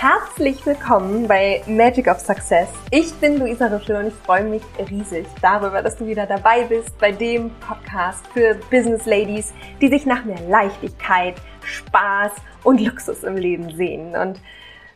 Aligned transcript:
Herzlich 0.00 0.64
willkommen 0.64 1.26
bei 1.26 1.60
Magic 1.66 2.06
of 2.06 2.20
Success. 2.20 2.68
Ich 2.92 3.12
bin 3.14 3.36
Luisa 3.36 3.66
Riffel 3.66 3.96
und 3.96 4.06
ich 4.06 4.14
freue 4.14 4.44
mich 4.44 4.62
riesig 4.88 5.26
darüber, 5.42 5.82
dass 5.82 5.96
du 5.96 6.06
wieder 6.06 6.24
dabei 6.24 6.62
bist 6.62 6.96
bei 7.00 7.10
dem 7.10 7.50
Podcast 7.58 8.24
für 8.28 8.54
Business 8.70 9.06
Ladies, 9.06 9.52
die 9.80 9.88
sich 9.88 10.06
nach 10.06 10.24
mehr 10.24 10.40
Leichtigkeit, 10.42 11.34
Spaß 11.64 12.30
und 12.62 12.80
Luxus 12.80 13.24
im 13.24 13.34
Leben 13.34 13.74
sehen. 13.74 14.14
Und 14.14 14.40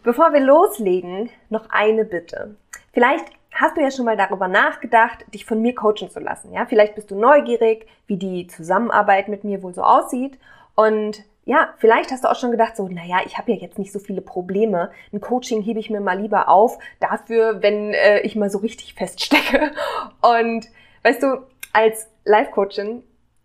bevor 0.04 0.32
wir 0.32 0.38
loslegen, 0.38 1.30
noch 1.50 1.68
eine 1.70 2.04
Bitte. 2.04 2.54
Vielleicht 2.92 3.24
hast 3.50 3.76
du 3.76 3.80
ja 3.80 3.90
schon 3.90 4.04
mal 4.04 4.16
darüber 4.16 4.46
nachgedacht, 4.46 5.24
dich 5.34 5.44
von 5.44 5.60
mir 5.60 5.74
coachen 5.74 6.10
zu 6.10 6.20
lassen. 6.20 6.52
Ja, 6.52 6.64
vielleicht 6.66 6.94
bist 6.94 7.10
du 7.10 7.18
neugierig, 7.18 7.88
wie 8.06 8.18
die 8.18 8.46
Zusammenarbeit 8.46 9.26
mit 9.26 9.42
mir 9.42 9.64
wohl 9.64 9.74
so 9.74 9.82
aussieht 9.82 10.38
und 10.76 11.24
ja, 11.44 11.74
vielleicht 11.78 12.12
hast 12.12 12.24
du 12.24 12.30
auch 12.30 12.38
schon 12.38 12.52
gedacht, 12.52 12.76
so, 12.76 12.88
naja, 12.88 13.20
ich 13.26 13.36
habe 13.36 13.52
ja 13.52 13.58
jetzt 13.58 13.78
nicht 13.78 13.92
so 13.92 13.98
viele 13.98 14.20
Probleme. 14.20 14.90
Ein 15.12 15.20
Coaching 15.20 15.60
hebe 15.62 15.80
ich 15.80 15.90
mir 15.90 16.00
mal 16.00 16.18
lieber 16.20 16.48
auf, 16.48 16.78
dafür, 17.00 17.62
wenn 17.62 17.92
äh, 17.94 18.20
ich 18.20 18.36
mal 18.36 18.50
so 18.50 18.58
richtig 18.58 18.94
feststecke. 18.94 19.72
Und 20.20 20.68
weißt 21.02 21.22
du, 21.22 21.44
als 21.72 22.08
Life-Coachin, 22.24 23.02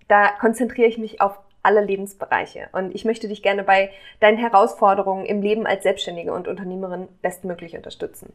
da 0.07 0.29
konzentriere 0.29 0.87
ich 0.87 0.97
mich 0.99 1.21
auf 1.21 1.39
alle 1.63 1.81
Lebensbereiche. 1.81 2.69
Und 2.71 2.93
ich 2.93 3.03
möchte 3.03 3.27
dich 3.27 3.41
gerne 3.41 3.63
bei 3.63 3.89
deinen 4.19 4.37
Herausforderungen 4.37 5.25
im 5.25 5.41
Leben 5.41 5.65
als 5.65 5.83
Selbstständige 5.83 6.33
und 6.33 6.47
Unternehmerin 6.47 7.07
bestmöglich 7.21 7.75
unterstützen. 7.75 8.31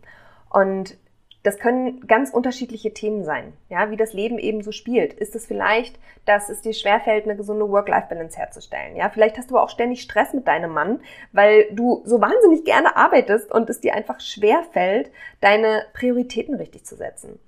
Und 0.50 0.96
das 1.42 1.58
können 1.58 2.06
ganz 2.06 2.30
unterschiedliche 2.30 2.94
Themen 2.94 3.24
sein, 3.24 3.52
ja, 3.68 3.90
wie 3.90 3.96
das 3.96 4.12
Leben 4.12 4.38
eben 4.38 4.62
so 4.62 4.70
spielt. 4.70 5.12
Ist 5.12 5.34
es 5.34 5.44
vielleicht, 5.44 5.98
dass 6.24 6.48
es 6.48 6.62
dir 6.62 6.72
schwerfällt, 6.72 7.24
eine 7.24 7.36
gesunde 7.36 7.68
Work-Life-Balance 7.68 8.38
herzustellen, 8.38 8.94
ja? 8.94 9.08
Vielleicht 9.08 9.38
hast 9.38 9.50
du 9.50 9.56
aber 9.56 9.64
auch 9.64 9.70
ständig 9.70 10.02
Stress 10.02 10.32
mit 10.32 10.46
deinem 10.46 10.72
Mann, 10.72 11.00
weil 11.32 11.66
du 11.72 12.02
so 12.04 12.20
wahnsinnig 12.20 12.64
gerne 12.64 12.96
arbeitest 12.96 13.50
und 13.50 13.68
es 13.70 13.80
dir 13.80 13.94
einfach 13.94 14.20
schwerfällt, 14.20 15.10
deine 15.40 15.84
Prioritäten 15.94 16.54
richtig 16.54 16.84
zu 16.84 16.94
setzen. 16.94 17.40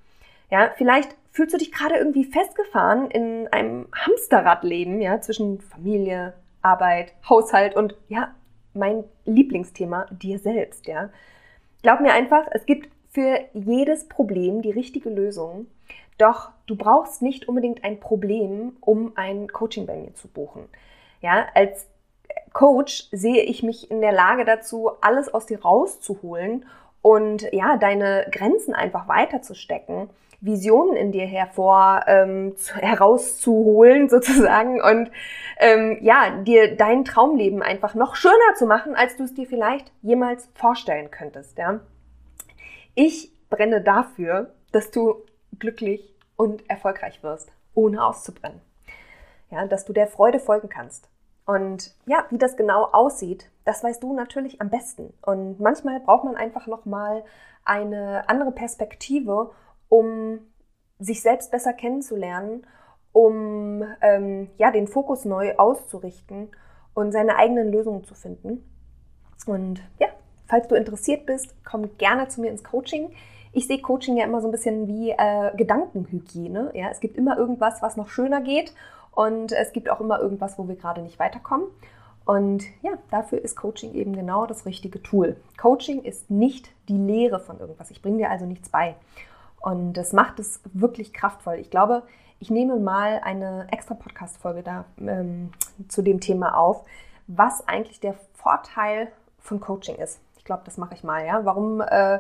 Ja, 0.51 0.73
vielleicht 0.77 1.14
fühlst 1.31 1.55
du 1.55 1.58
dich 1.58 1.73
gerade 1.73 1.97
irgendwie 1.97 2.25
festgefahren 2.25 3.11
in 3.11 3.48
einem 3.48 3.86
Hamsterradleben, 3.92 5.01
ja, 5.01 5.20
zwischen 5.20 5.61
Familie, 5.61 6.34
Arbeit, 6.62 7.12
Haushalt 7.29 7.77
und 7.77 7.97
ja, 8.08 8.34
mein 8.73 9.05
Lieblingsthema, 9.25 10.06
dir 10.11 10.41
selbst, 10.41 10.86
ja. 10.89 11.11
Glaub 11.83 12.01
mir 12.01 12.12
einfach, 12.12 12.47
es 12.51 12.67
gibt 12.67 12.89
für 13.15 13.39
jedes 13.53 14.09
Problem 14.09 14.61
die 14.61 14.73
richtige 14.73 15.09
Lösung. 15.09 15.69
Doch 16.19 16.51
du 16.67 16.77
brauchst 16.77 17.23
nicht 17.23 17.48
unbedingt 17.48 17.84
ein 17.84 18.01
Problem, 18.01 18.77
um 18.81 19.12
ein 19.15 19.48
Coaching 19.48 19.87
bei 19.87 19.97
mir 19.97 20.15
zu 20.15 20.29
buchen. 20.29 20.69
Ja, 21.20 21.47
als 21.55 21.87
Coach 22.53 23.09
sehe 23.12 23.42
ich 23.42 23.62
mich 23.62 23.91
in 23.91 24.01
der 24.01 24.12
Lage 24.12 24.45
dazu, 24.45 24.91
alles 25.01 25.33
aus 25.33 25.47
dir 25.47 25.62
rauszuholen 25.62 26.67
und 27.03 27.47
ja, 27.53 27.77
deine 27.77 28.27
Grenzen 28.33 28.75
einfach 28.75 29.09
weiterzustecken, 29.09 30.11
Visionen 30.41 30.97
in 30.97 31.12
dir 31.12 31.27
hervor 31.27 32.03
ähm, 32.07 32.57
zu, 32.57 32.75
herauszuholen 32.77 34.09
sozusagen 34.09 34.83
und 34.83 35.11
ähm, 35.59 35.98
ja, 36.01 36.31
dir 36.42 36.77
dein 36.77 37.05
Traumleben 37.05 37.62
einfach 37.62 37.95
noch 37.95 38.17
schöner 38.17 38.55
zu 38.57 38.67
machen, 38.67 38.97
als 38.97 39.17
du 39.17 39.25
es 39.25 39.35
dir 39.35 39.47
vielleicht 39.47 39.92
jemals 40.03 40.48
vorstellen 40.55 41.11
könntest. 41.11 41.59
Ja, 41.59 41.81
ich 42.95 43.33
brenne 43.48 43.81
dafür, 43.83 44.55
dass 44.73 44.91
du 44.91 45.25
glücklich 45.59 46.14
und 46.37 46.69
erfolgreich 46.69 47.23
wirst, 47.23 47.53
ohne 47.75 48.05
auszubrennen. 48.05 48.61
Ja, 49.51 49.67
dass 49.67 49.84
du 49.84 49.92
der 49.92 50.09
Freude 50.09 50.41
folgen 50.41 50.69
kannst. 50.69 51.09
Und 51.47 51.95
ja, 52.06 52.25
wie 52.31 52.39
das 52.39 52.56
genau 52.56 52.86
aussieht, 52.86 53.51
das 53.64 53.85
weißt 53.85 54.02
du 54.02 54.14
natürlich 54.14 54.61
am 54.61 54.70
besten. 54.70 55.13
Und 55.23 55.61
manchmal 55.61 56.01
braucht 56.01 56.24
man 56.24 56.36
einfach 56.36 56.67
nochmal 56.67 57.24
eine 57.64 58.29
andere 58.29 58.52
Perspektive, 58.52 59.51
um 59.89 60.40
sich 60.98 61.23
selbst 61.23 61.51
besser 61.51 61.73
kennenzulernen, 61.73 62.67
um 63.13 63.85
ähm, 64.01 64.51
ja, 64.57 64.70
den 64.70 64.89
Fokus 64.89 65.24
neu 65.24 65.55
auszurichten 65.57 66.51
und 66.95 67.13
seine 67.13 67.36
eigenen 67.36 67.70
Lösungen 67.70 68.05
zu 68.05 68.14
finden. 68.14 68.64
Und 69.46 69.83
ja, 69.98 70.08
Falls 70.47 70.69
du 70.69 70.75
interessiert 70.75 71.27
bist, 71.27 71.55
komm 71.65 71.97
gerne 71.99 72.29
zu 72.29 72.41
mir 72.41 72.51
ins 72.51 72.65
Coaching. 72.65 73.11
Ich 73.53 73.67
sehe 73.67 73.81
Coaching 73.81 74.17
ja 74.17 74.25
immer 74.25 74.41
so 74.41 74.49
ein 74.49 74.53
bisschen 74.53 74.89
wie 74.89 75.11
äh, 75.11 75.57
Gedankenhygiene. 75.57 76.73
Ja? 76.75 76.89
Es 76.91 77.01
gibt 77.01 77.17
immer 77.17 77.39
irgendwas, 77.39 77.83
was 77.83 77.97
noch 77.97 78.09
schöner 78.09 78.41
geht 78.41 78.75
und 79.13 79.53
es 79.53 79.73
gibt 79.73 79.89
auch 79.89 80.01
immer 80.01 80.21
irgendwas, 80.21 80.59
wo 80.59 80.69
wir 80.69 80.77
gerade 80.77 81.03
nicht 81.03 81.19
weiterkommen. 81.19 81.69
Und 82.25 82.65
ja, 82.83 82.93
dafür 83.11 83.43
ist 83.43 83.57
Coaching 83.57 83.95
eben 83.95 84.15
genau 84.15 84.47
das 84.47 84.65
richtige 84.67 85.03
Tool. 85.03 85.37
Coaching 85.61 86.03
ist 86.03 86.31
nicht 86.31 86.71
die 86.89 86.97
Lehre 86.97 87.39
von 87.39 87.61
irgendwas. 87.61 87.91
Ich 87.91 88.03
bringe 88.03 88.19
dir 88.19 88.31
also 88.31 88.47
nichts 88.47 88.71
bei. 88.71 88.97
Und 89.61 89.95
das 89.95 90.13
macht 90.13 90.39
es 90.41 90.61
wirklich 90.73 91.13
kraftvoll. 91.13 91.57
Ich 91.57 91.71
glaube, 91.71 92.03
ich 92.41 92.51
nehme 92.51 92.77
mal 92.77 93.21
eine 93.23 93.67
extra 93.71 93.95
Podcast-Folge 93.95 94.63
da 94.63 94.85
ähm, 94.99 95.53
zu 95.89 96.03
dem 96.03 96.21
Thema 96.21 96.57
auf, 96.57 96.85
was 97.27 97.67
eigentlich 97.69 98.01
der 98.01 98.15
Vorteil 98.35 99.09
von 99.39 99.61
Coaching 99.61 99.97
ist. 99.97 100.21
Ich 100.45 100.47
glaube, 100.47 100.65
das 100.67 100.77
mache 100.77 100.93
ich 100.93 101.03
mal, 101.03 101.25
ja. 101.25 101.47
Warum 101.47 101.81
äh, 101.81 102.19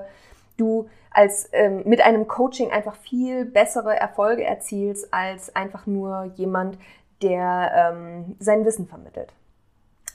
du 0.56 0.88
als 1.10 1.46
ähm, 1.52 1.82
mit 1.84 2.00
einem 2.00 2.26
Coaching 2.26 2.70
einfach 2.70 2.96
viel 2.96 3.44
bessere 3.44 3.94
Erfolge 3.94 4.44
erzielst 4.44 5.12
als 5.12 5.54
einfach 5.54 5.84
nur 5.86 6.32
jemand, 6.36 6.78
der 7.20 7.92
ähm, 7.92 8.36
sein 8.38 8.64
Wissen 8.64 8.86
vermittelt. 8.88 9.34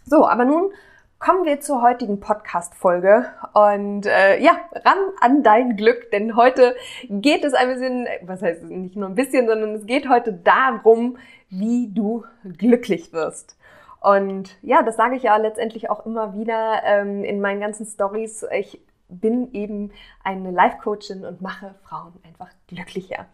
So, 0.08 0.28
aber 0.28 0.44
nun 0.44 0.72
kommen 1.20 1.46
wir 1.46 1.59
zur 1.59 1.84
heutigen 1.84 2.20
Podcast-Folge 2.20 3.28
und 3.53 4.08
äh, 4.08 4.41
ja, 4.41 4.58
ran 4.74 4.97
an 5.22 5.44
dein 5.44 5.76
Glück, 5.76 6.09
denn 6.09 6.36
heute 6.36 6.76
geht 7.09 7.44
es 7.44 7.53
ein 7.53 7.68
bisschen, 7.68 8.08
was 8.24 8.41
heißt 8.41 8.64
nicht 8.64 8.96
nur 8.96 9.08
ein 9.08 9.14
bisschen, 9.14 9.47
sondern 9.47 9.76
es 9.76 9.86
geht 9.86 10.09
heute 10.09 10.34
darum, 10.34 11.20
wie 11.52 11.94
du 11.94 12.26
glücklich 12.58 13.14
wirst. 13.14 13.56
Und 14.01 14.57
ja, 14.61 14.81
das 14.81 14.95
sage 14.95 15.15
ich 15.15 15.23
ja 15.23 15.35
letztendlich 15.37 15.89
auch 15.89 16.05
immer 16.05 16.33
wieder 16.35 16.81
ähm, 16.85 17.23
in 17.23 17.41
meinen 17.41 17.59
ganzen 17.59 17.85
Stories. 17.85 18.45
Ich 18.51 18.81
bin 19.09 19.51
eben 19.53 19.91
eine 20.23 20.51
Life-Coachin 20.51 21.25
und 21.25 21.41
mache 21.41 21.75
Frauen 21.83 22.13
einfach 22.23 22.49
glücklicher. 22.67 23.25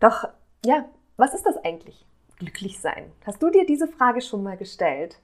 Doch 0.00 0.28
ja, 0.64 0.84
was 1.16 1.34
ist 1.34 1.44
das 1.44 1.56
eigentlich? 1.64 2.06
Glücklich 2.38 2.80
sein. 2.80 3.12
Hast 3.26 3.42
du 3.42 3.50
dir 3.50 3.66
diese 3.66 3.88
Frage 3.88 4.20
schon 4.20 4.42
mal 4.42 4.56
gestellt? 4.56 5.20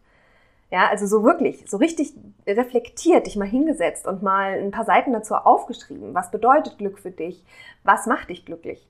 Ja, 0.71 0.89
also 0.89 1.07
so 1.07 1.23
wirklich, 1.23 1.71
so 1.71 1.77
richtig 1.77 2.15
reflektiert, 2.47 3.27
dich 3.27 3.37
mal 3.37 3.47
hingesetzt 3.47 4.09
und 4.09 4.23
mal 4.23 4.59
ein 4.59 4.73
paar 4.73 4.85
Seiten 4.85 5.13
dazu 5.13 5.35
aufgeschrieben. 5.37 6.15
Was 6.15 6.33
bedeutet 6.33 6.79
Glück 6.79 6.99
für 6.99 7.13
dich? 7.13 7.45
Was 7.85 8.07
macht 8.07 8.31
dich 8.31 8.45
glücklich? 8.45 8.89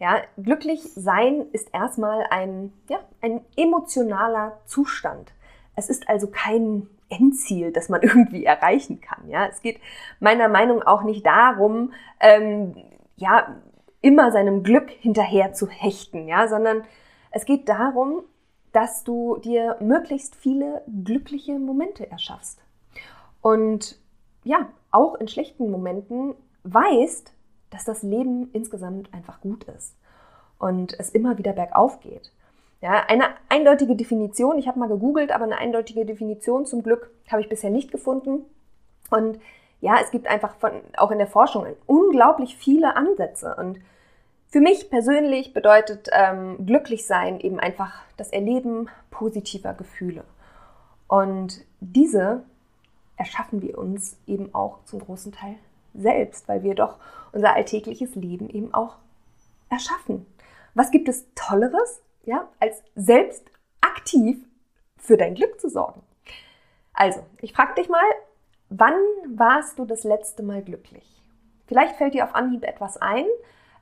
Ja, 0.00 0.22
glücklich 0.36 0.80
sein 0.94 1.46
ist 1.52 1.74
erstmal 1.74 2.24
ein, 2.30 2.72
ja, 2.88 3.00
ein 3.20 3.40
emotionaler 3.56 4.60
Zustand. 4.64 5.32
Es 5.74 5.88
ist 5.90 6.08
also 6.08 6.28
kein 6.28 6.88
Endziel, 7.08 7.72
das 7.72 7.88
man 7.88 8.02
irgendwie 8.02 8.44
erreichen 8.44 9.00
kann. 9.00 9.28
Ja, 9.28 9.46
es 9.46 9.60
geht 9.60 9.80
meiner 10.20 10.48
Meinung 10.48 10.82
auch 10.82 11.02
nicht 11.02 11.26
darum, 11.26 11.92
ähm, 12.20 12.76
ja, 13.16 13.56
immer 14.00 14.30
seinem 14.30 14.62
Glück 14.62 14.90
hinterher 14.90 15.52
zu 15.52 15.68
hechten, 15.68 16.28
ja, 16.28 16.46
sondern 16.46 16.84
es 17.32 17.44
geht 17.44 17.68
darum, 17.68 18.22
dass 18.72 19.02
du 19.02 19.38
dir 19.38 19.76
möglichst 19.80 20.36
viele 20.36 20.82
glückliche 21.04 21.58
Momente 21.58 22.08
erschaffst. 22.08 22.62
Und 23.40 23.98
ja, 24.44 24.68
auch 24.90 25.16
in 25.16 25.26
schlechten 25.26 25.70
Momenten 25.70 26.34
weißt, 26.62 27.32
dass 27.70 27.84
das 27.84 28.02
Leben 28.02 28.50
insgesamt 28.52 29.12
einfach 29.12 29.40
gut 29.40 29.64
ist 29.64 29.94
und 30.58 30.98
es 30.98 31.10
immer 31.10 31.38
wieder 31.38 31.52
bergauf 31.52 32.00
geht. 32.00 32.32
Ja, 32.80 33.04
eine 33.08 33.24
eindeutige 33.48 33.96
Definition, 33.96 34.58
ich 34.58 34.68
habe 34.68 34.78
mal 34.78 34.88
gegoogelt, 34.88 35.32
aber 35.32 35.44
eine 35.44 35.58
eindeutige 35.58 36.06
Definition 36.06 36.64
zum 36.64 36.82
Glück 36.82 37.10
habe 37.30 37.42
ich 37.42 37.48
bisher 37.48 37.70
nicht 37.70 37.90
gefunden. 37.90 38.44
Und 39.10 39.40
ja, 39.80 39.96
es 40.00 40.10
gibt 40.10 40.28
einfach 40.28 40.54
von, 40.56 40.70
auch 40.96 41.10
in 41.10 41.18
der 41.18 41.26
Forschung 41.26 41.66
unglaublich 41.86 42.56
viele 42.56 42.96
Ansätze. 42.96 43.54
Und 43.56 43.80
für 44.48 44.60
mich 44.60 44.90
persönlich 44.90 45.52
bedeutet 45.54 46.08
ähm, 46.12 46.64
glücklich 46.66 47.06
sein 47.06 47.40
eben 47.40 47.58
einfach 47.58 48.02
das 48.16 48.30
Erleben 48.30 48.88
positiver 49.10 49.74
Gefühle. 49.74 50.22
Und 51.08 51.64
diese 51.80 52.44
erschaffen 53.16 53.60
wir 53.60 53.76
uns 53.76 54.16
eben 54.26 54.54
auch 54.54 54.84
zum 54.84 55.00
großen 55.00 55.32
Teil 55.32 55.56
selbst, 55.94 56.48
weil 56.48 56.62
wir 56.62 56.74
doch 56.74 56.98
unser 57.32 57.54
alltägliches 57.54 58.14
Leben 58.14 58.48
eben 58.48 58.72
auch 58.74 58.96
erschaffen. 59.70 60.26
Was 60.74 60.90
gibt 60.90 61.08
es 61.08 61.26
Tolleres, 61.34 62.02
ja, 62.24 62.48
als 62.60 62.82
selbst 62.94 63.44
aktiv 63.80 64.38
für 64.96 65.16
dein 65.16 65.34
Glück 65.34 65.60
zu 65.60 65.68
sorgen? 65.68 66.02
Also, 66.92 67.20
ich 67.40 67.52
frage 67.52 67.74
dich 67.74 67.88
mal, 67.88 68.02
wann 68.68 68.98
warst 69.28 69.78
du 69.78 69.84
das 69.84 70.04
letzte 70.04 70.42
Mal 70.42 70.62
glücklich? 70.62 71.22
Vielleicht 71.66 71.96
fällt 71.96 72.14
dir 72.14 72.24
auf 72.24 72.34
Anhieb 72.34 72.64
etwas 72.64 72.96
ein. 72.96 73.26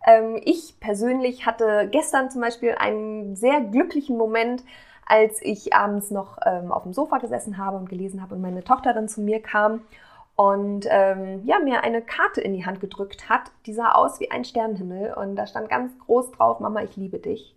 Ähm, 0.06 0.40
ich 0.44 0.78
persönlich 0.80 1.46
hatte 1.46 1.88
gestern 1.90 2.30
zum 2.30 2.40
Beispiel 2.40 2.74
einen 2.78 3.36
sehr 3.36 3.60
glücklichen 3.60 4.16
Moment, 4.16 4.64
als 5.06 5.40
ich 5.40 5.72
abends 5.72 6.10
noch 6.10 6.38
ähm, 6.44 6.72
auf 6.72 6.82
dem 6.82 6.92
Sofa 6.92 7.18
gesessen 7.18 7.58
habe 7.58 7.76
und 7.76 7.88
gelesen 7.88 8.20
habe 8.20 8.34
und 8.34 8.40
meine 8.40 8.64
Tochter 8.64 8.92
dann 8.92 9.08
zu 9.08 9.20
mir 9.20 9.40
kam 9.40 9.82
und 10.36 10.86
ähm, 10.90 11.42
ja, 11.44 11.58
mir 11.58 11.82
eine 11.82 12.02
Karte 12.02 12.42
in 12.42 12.52
die 12.52 12.66
Hand 12.66 12.80
gedrückt 12.80 13.28
hat, 13.28 13.50
die 13.64 13.72
sah 13.72 13.92
aus 13.92 14.20
wie 14.20 14.30
ein 14.30 14.44
Sternenhimmel 14.44 15.14
und 15.14 15.34
da 15.34 15.46
stand 15.46 15.70
ganz 15.70 15.98
groß 16.00 16.32
drauf, 16.32 16.60
Mama, 16.60 16.82
ich 16.82 16.96
liebe 16.96 17.18
dich. 17.18 17.56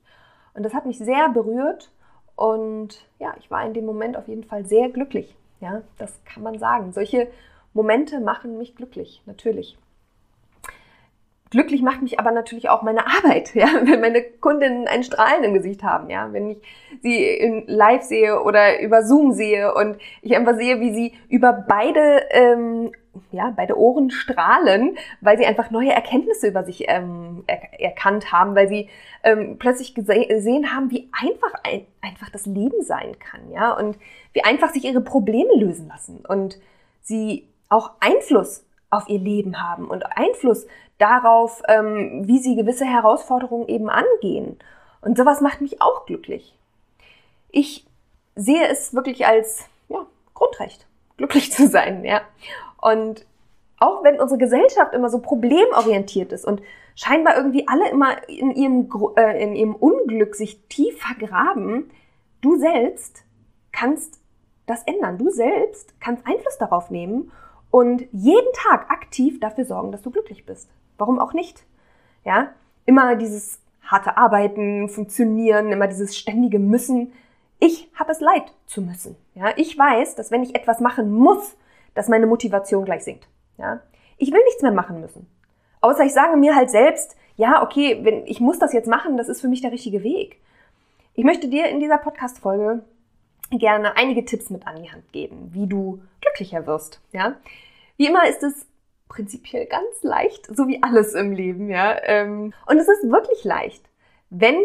Und 0.53 0.63
das 0.63 0.73
hat 0.73 0.85
mich 0.85 0.97
sehr 0.97 1.29
berührt 1.29 1.91
und 2.35 3.05
ja, 3.19 3.33
ich 3.37 3.51
war 3.51 3.65
in 3.65 3.73
dem 3.73 3.85
Moment 3.85 4.15
auf 4.15 4.29
jeden 4.29 4.45
Fall 4.45 4.65
sehr 4.65 4.89
glücklich. 4.89 5.35
Ja, 5.59 5.81
das 5.97 6.23
kann 6.23 6.41
man 6.41 6.57
sagen. 6.57 6.93
Solche 6.93 7.27
Momente 7.73 8.21
machen 8.21 8.57
mich 8.57 8.77
glücklich, 8.77 9.21
natürlich. 9.25 9.77
Glücklich 11.51 11.81
macht 11.81 12.03
mich 12.03 12.19
aber 12.19 12.31
natürlich 12.31 12.69
auch 12.69 12.83
meine 12.83 13.07
Arbeit, 13.07 13.51
ja, 13.55 13.67
wenn 13.83 14.01
meine 14.01 14.21
Kundinnen 14.21 14.87
ein 14.87 15.03
Strahlen 15.03 15.43
im 15.43 15.53
Gesicht 15.53 15.81
haben, 15.81 16.09
ja, 16.09 16.31
wenn 16.31 16.51
ich 16.51 16.57
sie 17.01 17.23
in 17.25 17.65
Live 17.67 18.03
sehe 18.03 18.41
oder 18.43 18.79
über 18.79 19.03
Zoom 19.03 19.31
sehe 19.31 19.73
und 19.73 19.97
ich 20.21 20.35
einfach 20.35 20.55
sehe, 20.55 20.79
wie 20.79 20.93
sie 20.93 21.13
über 21.27 21.53
beide, 21.53 22.23
ähm, 22.29 22.91
ja, 23.31 23.51
beide 23.55 23.79
Ohren 23.79 24.11
strahlen, 24.11 24.95
weil 25.21 25.39
sie 25.39 25.45
einfach 25.45 25.71
neue 25.71 25.91
Erkenntnisse 25.91 26.47
über 26.47 26.63
sich 26.63 26.85
ähm, 26.87 27.43
er 27.47 27.79
erkannt 27.79 28.31
haben, 28.31 28.53
weil 28.55 28.67
sie 28.67 28.89
ähm, 29.23 29.57
plötzlich 29.57 29.95
gesehen 29.95 30.75
haben, 30.75 30.91
wie 30.91 31.09
einfach 31.11 31.53
ein, 31.63 31.87
einfach 32.01 32.29
das 32.29 32.45
Leben 32.45 32.83
sein 32.83 33.17
kann, 33.17 33.51
ja, 33.51 33.71
und 33.71 33.97
wie 34.33 34.43
einfach 34.43 34.69
sich 34.69 34.85
ihre 34.85 35.01
Probleme 35.01 35.55
lösen 35.55 35.87
lassen 35.87 36.23
und 36.27 36.59
sie 37.01 37.47
auch 37.69 37.91
Einfluss 37.99 38.65
auf 38.91 39.07
ihr 39.07 39.19
Leben 39.19 39.61
haben 39.61 39.87
und 39.87 40.03
Einfluss 40.17 40.67
darauf, 40.99 41.63
ähm, 41.67 42.27
wie 42.27 42.37
sie 42.39 42.55
gewisse 42.55 42.85
Herausforderungen 42.85 43.67
eben 43.67 43.89
angehen. 43.89 44.59
Und 45.01 45.17
sowas 45.17 45.41
macht 45.41 45.61
mich 45.61 45.81
auch 45.81 46.05
glücklich. 46.05 46.55
Ich 47.49 47.87
sehe 48.35 48.67
es 48.67 48.93
wirklich 48.93 49.25
als 49.25 49.65
ja, 49.87 50.05
Grundrecht, 50.33 50.85
glücklich 51.17 51.51
zu 51.51 51.67
sein, 51.67 52.05
ja. 52.05 52.21
Und 52.81 53.25
auch 53.79 54.03
wenn 54.03 54.19
unsere 54.19 54.37
Gesellschaft 54.37 54.93
immer 54.93 55.09
so 55.09 55.19
problemorientiert 55.19 56.33
ist 56.33 56.45
und 56.45 56.61
scheinbar 56.95 57.37
irgendwie 57.37 57.67
alle 57.67 57.89
immer 57.89 58.27
in 58.27 58.51
ihrem, 58.51 58.89
äh, 59.15 59.41
in 59.41 59.55
ihrem 59.55 59.75
Unglück 59.75 60.35
sich 60.35 60.59
tief 60.67 60.99
vergraben, 61.01 61.89
du 62.41 62.57
selbst 62.57 63.23
kannst 63.71 64.19
das 64.65 64.83
ändern. 64.83 65.17
Du 65.17 65.29
selbst 65.29 65.99
kannst 65.99 66.27
Einfluss 66.27 66.57
darauf 66.57 66.91
nehmen 66.91 67.31
und 67.71 68.03
jeden 68.11 68.51
Tag 68.53 68.91
aktiv 68.91 69.39
dafür 69.39 69.65
sorgen, 69.65 69.91
dass 69.91 70.01
du 70.01 70.11
glücklich 70.11 70.45
bist. 70.45 70.69
Warum 70.99 71.19
auch 71.19 71.33
nicht? 71.33 71.63
Ja, 72.23 72.49
immer 72.85 73.15
dieses 73.15 73.59
harte 73.81 74.17
Arbeiten, 74.17 74.89
funktionieren, 74.89 75.71
immer 75.71 75.87
dieses 75.87 76.17
ständige 76.17 76.59
Müssen. 76.59 77.13
Ich 77.59 77.89
habe 77.95 78.11
es 78.11 78.19
leid 78.19 78.53
zu 78.65 78.81
müssen. 78.81 79.15
Ja, 79.33 79.53
ich 79.55 79.77
weiß, 79.77 80.15
dass 80.15 80.31
wenn 80.31 80.43
ich 80.43 80.55
etwas 80.55 80.79
machen 80.79 81.11
muss, 81.11 81.55
dass 81.95 82.07
meine 82.07 82.27
Motivation 82.27 82.85
gleich 82.85 83.03
sinkt. 83.03 83.27
Ja, 83.57 83.81
ich 84.17 84.31
will 84.31 84.43
nichts 84.45 84.61
mehr 84.61 84.71
machen 84.71 85.01
müssen. 85.01 85.27
Außer 85.81 86.03
ich 86.03 86.13
sage 86.13 86.37
mir 86.37 86.55
halt 86.55 86.69
selbst, 86.69 87.15
ja, 87.35 87.63
okay, 87.63 87.99
wenn 88.03 88.27
ich 88.27 88.39
muss 88.39 88.59
das 88.59 88.73
jetzt 88.73 88.89
machen, 88.89 89.17
das 89.17 89.29
ist 89.29 89.41
für 89.41 89.47
mich 89.47 89.61
der 89.61 89.71
richtige 89.71 90.03
Weg. 90.03 90.41
Ich 91.15 91.23
möchte 91.23 91.47
dir 91.47 91.67
in 91.69 91.79
dieser 91.79 91.97
Podcast-Folge 91.97 92.83
gerne 93.51 93.97
einige 93.97 94.25
Tipps 94.25 94.49
mit 94.49 94.67
an 94.67 94.81
die 94.81 94.91
Hand 94.91 95.11
geben, 95.11 95.49
wie 95.53 95.67
du 95.67 96.01
glücklicher 96.21 96.67
wirst. 96.67 97.01
Ja? 97.11 97.35
Wie 97.97 98.07
immer 98.07 98.27
ist 98.27 98.43
es 98.43 98.65
prinzipiell 99.09 99.65
ganz 99.65 100.01
leicht, 100.03 100.47
so 100.55 100.67
wie 100.67 100.81
alles 100.81 101.13
im 101.13 101.33
Leben. 101.33 101.69
Ja? 101.69 101.97
Ähm, 102.03 102.53
und 102.67 102.77
es 102.77 102.87
ist 102.87 103.09
wirklich 103.09 103.43
leicht, 103.43 103.83
wenn 104.29 104.57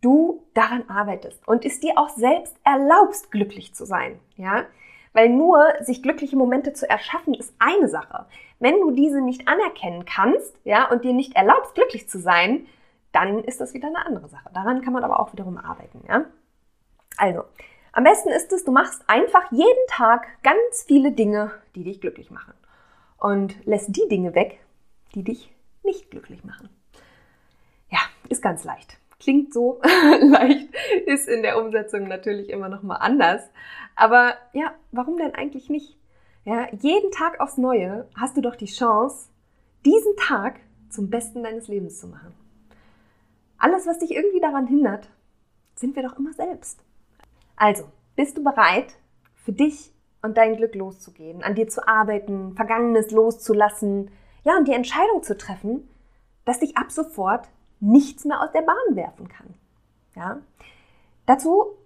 du 0.00 0.44
daran 0.54 0.88
arbeitest 0.88 1.46
und 1.46 1.64
es 1.64 1.80
dir 1.80 1.98
auch 1.98 2.08
selbst 2.08 2.56
erlaubst, 2.64 3.30
glücklich 3.30 3.74
zu 3.74 3.84
sein. 3.84 4.18
Ja? 4.36 4.64
Weil 5.12 5.28
nur 5.28 5.62
sich 5.80 6.02
glückliche 6.02 6.36
Momente 6.36 6.72
zu 6.72 6.88
erschaffen, 6.88 7.34
ist 7.34 7.52
eine 7.58 7.88
Sache. 7.88 8.26
Wenn 8.60 8.80
du 8.80 8.92
diese 8.92 9.20
nicht 9.20 9.48
anerkennen 9.48 10.04
kannst, 10.04 10.54
ja, 10.64 10.88
und 10.90 11.04
dir 11.04 11.12
nicht 11.12 11.36
erlaubst, 11.36 11.74
glücklich 11.74 12.08
zu 12.08 12.18
sein, 12.18 12.66
dann 13.12 13.42
ist 13.44 13.60
das 13.60 13.74
wieder 13.74 13.88
eine 13.88 14.04
andere 14.04 14.28
Sache. 14.28 14.50
Daran 14.52 14.82
kann 14.82 14.92
man 14.92 15.04
aber 15.04 15.20
auch 15.20 15.32
wiederum 15.32 15.56
arbeiten, 15.56 16.04
ja. 16.08 16.24
Also, 17.16 17.44
am 17.92 18.04
besten 18.04 18.28
ist 18.28 18.52
es, 18.52 18.64
du 18.64 18.70
machst 18.70 19.02
einfach 19.08 19.50
jeden 19.50 19.86
Tag 19.88 20.26
ganz 20.42 20.84
viele 20.86 21.10
Dinge, 21.12 21.50
die 21.74 21.84
dich 21.84 22.00
glücklich 22.00 22.30
machen. 22.30 22.52
Und 23.18 23.64
lässt 23.66 23.96
die 23.96 24.08
Dinge 24.08 24.34
weg, 24.34 24.60
die 25.14 25.24
dich 25.24 25.52
nicht 25.82 26.10
glücklich 26.10 26.44
machen. 26.44 26.68
Ja, 27.90 27.98
ist 28.28 28.42
ganz 28.42 28.64
leicht. 28.64 28.98
Klingt 29.18 29.52
so 29.52 29.80
leicht, 30.20 30.68
ist 31.06 31.28
in 31.28 31.42
der 31.42 31.60
Umsetzung 31.60 32.06
natürlich 32.06 32.50
immer 32.50 32.68
noch 32.68 32.82
mal 32.82 32.96
anders. 32.96 33.42
Aber 33.96 34.34
ja, 34.52 34.72
warum 34.92 35.16
denn 35.16 35.34
eigentlich 35.34 35.68
nicht? 35.68 35.98
Ja, 36.44 36.68
jeden 36.80 37.10
Tag 37.10 37.40
aufs 37.40 37.58
Neue 37.58 38.08
hast 38.14 38.36
du 38.36 38.40
doch 38.40 38.54
die 38.54 38.66
Chance, 38.66 39.28
diesen 39.84 40.16
Tag 40.16 40.60
zum 40.88 41.10
Besten 41.10 41.42
deines 41.42 41.68
Lebens 41.68 41.98
zu 41.98 42.06
machen. 42.06 42.32
Alles, 43.58 43.86
was 43.86 43.98
dich 43.98 44.12
irgendwie 44.12 44.40
daran 44.40 44.66
hindert, 44.66 45.10
sind 45.74 45.96
wir 45.96 46.02
doch 46.02 46.16
immer 46.16 46.32
selbst. 46.32 46.80
Also, 47.56 47.84
bist 48.14 48.38
du 48.38 48.44
bereit, 48.44 48.94
für 49.34 49.52
dich 49.52 49.92
und 50.22 50.36
dein 50.36 50.56
Glück 50.56 50.74
loszugehen, 50.74 51.42
an 51.42 51.54
dir 51.54 51.68
zu 51.68 51.86
arbeiten, 51.86 52.54
Vergangenes 52.54 53.10
loszulassen, 53.10 54.10
ja, 54.44 54.56
und 54.56 54.66
die 54.66 54.72
Entscheidung 54.72 55.22
zu 55.22 55.36
treffen, 55.36 55.88
dass 56.44 56.60
dich 56.60 56.76
ab 56.76 56.90
sofort 56.90 57.48
nichts 57.80 58.24
mehr 58.24 58.40
aus 58.40 58.52
der 58.52 58.62
Bahn 58.62 58.96
werfen 58.96 59.28
kann. 59.28 59.54
Ja? 60.16 60.38
Dazu 61.26 61.76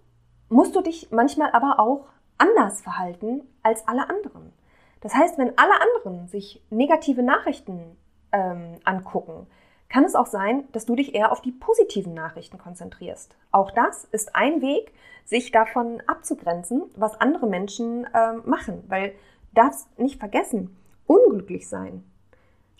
musst 0.48 0.76
du 0.76 0.80
dich 0.80 1.10
manchmal 1.10 1.50
aber 1.52 1.80
auch 1.80 2.06
anders 2.38 2.80
verhalten 2.80 3.42
als 3.62 3.86
alle 3.88 4.08
anderen. 4.08 4.52
Das 5.00 5.14
heißt, 5.14 5.38
wenn 5.38 5.58
alle 5.58 5.74
anderen 5.80 6.28
sich 6.28 6.62
negative 6.70 7.22
Nachrichten 7.22 7.96
ähm, 8.30 8.78
angucken, 8.84 9.46
kann 9.92 10.04
es 10.04 10.14
auch 10.14 10.26
sein, 10.26 10.64
dass 10.72 10.86
du 10.86 10.96
dich 10.96 11.14
eher 11.14 11.32
auf 11.32 11.42
die 11.42 11.52
positiven 11.52 12.14
Nachrichten 12.14 12.56
konzentrierst. 12.56 13.36
Auch 13.50 13.70
das 13.70 14.04
ist 14.04 14.34
ein 14.34 14.62
Weg, 14.62 14.92
sich 15.24 15.52
davon 15.52 16.02
abzugrenzen, 16.06 16.84
was 16.96 17.20
andere 17.20 17.46
Menschen 17.46 18.06
äh, 18.06 18.32
machen. 18.44 18.84
Weil 18.88 19.12
das 19.52 19.86
nicht 19.98 20.18
vergessen, 20.18 20.76
unglücklich 21.06 21.68
sein 21.68 22.04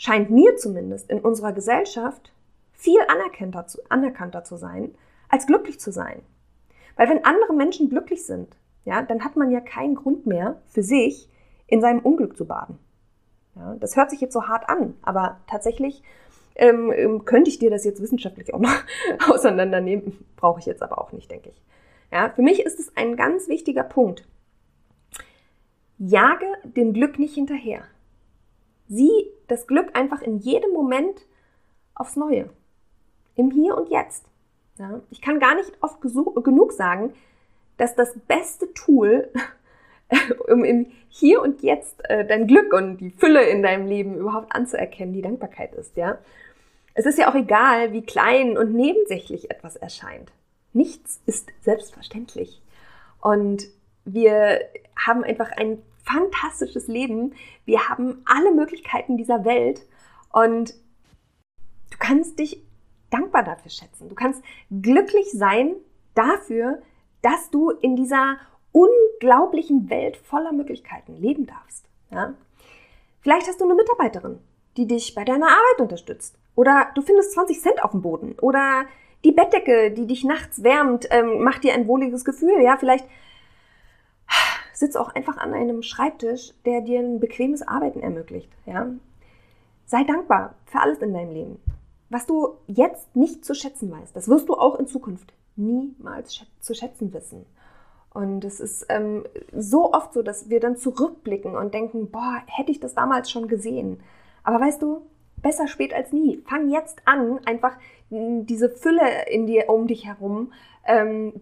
scheint 0.03 0.31
mir 0.31 0.57
zumindest 0.57 1.11
in 1.11 1.21
unserer 1.21 1.53
Gesellschaft 1.53 2.33
viel 2.73 3.01
anerkannter 3.07 3.69
zu, 3.69 3.79
anerkannter 3.89 4.43
zu 4.43 4.57
sein, 4.57 4.95
als 5.29 5.47
glücklich 5.47 5.79
zu 5.79 5.93
sein. 5.93 6.23
Weil 6.97 7.09
wenn 7.09 7.25
andere 7.25 7.53
Menschen 7.53 7.89
glücklich 7.89 8.27
sind, 8.27 8.57
ja, 8.85 9.03
dann 9.03 9.23
hat 9.25 9.37
man 9.37 9.51
ja 9.51 9.61
keinen 9.61 9.95
Grund 9.95 10.27
mehr 10.27 10.61
für 10.67 10.83
sich 10.83 11.29
in 11.69 11.81
seinem 11.81 12.01
Unglück 12.01 12.37
zu 12.37 12.47
baden. 12.47 12.79
Ja, 13.55 13.77
das 13.77 13.97
hört 13.97 14.11
sich 14.11 14.21
jetzt 14.21 14.33
so 14.33 14.49
hart 14.49 14.69
an, 14.69 14.95
aber 15.03 15.41
tatsächlich 15.47 16.03
ähm, 16.55 16.93
ähm, 16.93 17.25
könnte 17.25 17.51
ich 17.51 17.59
dir 17.59 17.71
das 17.71 17.85
jetzt 17.85 18.01
wissenschaftlich 18.01 18.55
auch 18.55 18.61
noch 18.61 18.75
auseinandernehmen. 19.29 20.25
Brauche 20.37 20.61
ich 20.61 20.67
jetzt 20.67 20.83
aber 20.83 20.99
auch 20.99 21.13
nicht, 21.13 21.31
denke 21.31 21.51
ich. 21.51 21.63
Ja, 22.11 22.31
für 22.31 22.43
mich 22.43 22.61
ist 22.61 22.79
es 22.79 22.97
ein 22.97 23.17
ganz 23.17 23.49
wichtiger 23.49 23.85
Punkt. 23.85 24.27
Jage 25.99 26.47
dem 26.65 26.93
Glück 26.93 27.19
nicht 27.19 27.35
hinterher. 27.35 27.85
Sieh 28.89 29.31
das 29.49 29.67
Glück 29.67 29.97
einfach 29.97 30.21
in 30.21 30.39
jedem 30.39 30.73
Moment 30.73 31.27
aufs 31.95 32.17
Neue. 32.17 32.51
Im 33.35 33.51
Hier 33.51 33.77
und 33.77 33.89
Jetzt. 33.89 34.25
Ja, 34.79 35.01
ich 35.11 35.21
kann 35.23 35.39
gar 35.39 35.55
nicht 35.55 35.73
oft 35.81 36.01
genug 36.01 36.73
sagen, 36.73 37.13
dass 37.77 37.95
das 37.95 38.15
beste 38.27 38.73
Tool, 38.75 39.31
um 40.49 40.65
im 40.65 40.87
Hier 41.09 41.43
und 41.43 41.63
Jetzt 41.63 42.09
äh, 42.09 42.27
dein 42.27 42.47
Glück 42.47 42.73
und 42.73 42.99
die 42.99 43.11
Fülle 43.11 43.43
in 43.43 43.63
deinem 43.63 43.87
Leben 43.87 44.17
überhaupt 44.17 44.55
anzuerkennen, 44.55 45.13
die 45.13 45.23
Dankbarkeit 45.23 45.75
ist, 45.75 45.97
ja. 45.97 46.19
Es 46.95 47.07
ist 47.07 47.19
ja 47.19 47.31
auch 47.31 47.35
egal, 47.35 47.93
wie 47.93 48.03
klein 48.03 48.59
und 48.59 48.75
nebensächlich 48.75 49.51
etwas 49.51 49.77
erscheint. 49.77 50.31
Nichts 50.75 51.23
ist 51.25 51.49
selbstverständlich. 51.63 52.61
Und 53.21 53.65
wir 54.05 54.61
haben 54.97 55.25
einfach 55.25 55.51
ein 55.53 55.79
fantastisches 56.05 56.89
Leben. 56.89 57.35
Wir 57.65 57.89
haben 57.89 58.23
alle 58.27 58.53
Möglichkeiten 58.53 59.17
dieser 59.17 59.45
Welt 59.45 59.87
und 60.33 60.75
du 61.91 61.99
kannst 61.99 62.39
dich 62.39 62.63
dankbar 63.11 63.45
dafür 63.45 63.71
schätzen. 63.71 64.09
Du 64.09 64.15
kannst 64.15 64.43
glücklich 64.71 65.31
sein 65.33 65.77
dafür, 66.15 66.83
dass 67.23 67.51
du 67.51 67.71
in 67.71 67.97
dieser 67.97 68.39
unglaublichen 68.73 69.91
Welt 69.91 70.17
voller 70.17 70.53
Möglichkeiten 70.53 71.17
leben 71.17 71.47
darfst. 71.47 71.85
Ja? 72.11 72.35
Vielleicht 73.21 73.47
hast 73.47 73.61
du 73.61 73.65
eine 73.65 73.75
Mitarbeiterin, 73.75 74.39
die 74.77 74.87
dich 74.87 75.15
bei 75.15 75.25
deiner 75.25 75.47
Arbeit 75.47 75.81
unterstützt. 75.81 76.39
Oder 76.55 76.89
du 76.95 77.03
findest 77.03 77.33
20 77.33 77.61
Cent 77.61 77.85
auf 77.85 77.93
dem 77.93 78.03
Boden. 78.03 78.35
Oder 78.41 78.85
die 79.25 79.33
Bettdecke, 79.33 79.93
die 79.93 80.07
dich 80.07 80.25
nachts 80.25 80.63
wärmt, 80.63 81.07
ähm, 81.11 81.43
macht 81.43 81.65
dir 81.65 81.75
ein 81.75 81.87
wohliges 81.87 82.25
Gefühl. 82.25 82.61
Ja, 82.63 82.77
vielleicht 82.77 83.07
sitzt 84.73 84.97
auch 84.97 85.15
einfach 85.15 85.37
an 85.37 85.55
einem 85.55 85.83
Schreibtisch, 85.83 86.53
der 86.65 86.81
dir 86.81 87.01
ein 87.01 87.21
bequemes 87.21 87.63
Arbeiten 87.63 88.01
ermöglicht. 88.01 88.51
Ja, 88.67 88.89
sei 89.87 90.05
dankbar 90.05 90.55
für 90.67 90.81
alles 90.81 90.99
in 90.99 91.15
deinem 91.15 91.33
Leben. 91.33 91.63
Was 92.11 92.27
du 92.27 92.57
jetzt 92.67 93.15
nicht 93.15 93.45
zu 93.45 93.55
schätzen 93.55 93.91
weißt, 93.91 94.15
das 94.15 94.29
wirst 94.29 94.49
du 94.49 94.55
auch 94.55 94.79
in 94.79 94.87
Zukunft 94.87 95.33
niemals 95.57 96.45
zu 96.61 96.75
schätzen 96.75 97.13
wissen. 97.13 97.47
Und 98.15 98.45
es 98.45 98.61
ist 98.61 98.87
ähm, 98.91 99.25
so 99.53 99.93
oft 99.93 100.13
so, 100.13 100.23
dass 100.23 100.51
wir 100.51 100.61
dann 100.61 100.77
zurückblicken 100.77 101.57
und 101.57 101.73
denken, 101.73 102.11
boah, 102.11 102.43
hätte 102.47 102.71
ich 102.71 102.81
das 102.81 102.95
damals 102.95 103.31
schon 103.31 103.49
gesehen. 103.49 104.01
Aber 104.45 104.61
weißt 104.61 104.83
du, 104.83 105.07
besser 105.37 105.67
spät 105.67 105.95
als 105.95 106.13
nie. 106.13 106.43
Fang 106.47 106.69
jetzt 106.69 107.01
an, 107.05 107.41
einfach 107.47 107.77
diese 108.11 108.69
Fülle 108.69 109.27
in 109.31 109.47
dir 109.47 109.69
um 109.69 109.87
dich 109.87 110.05
herum 110.07 110.53
ähm, 110.85 111.33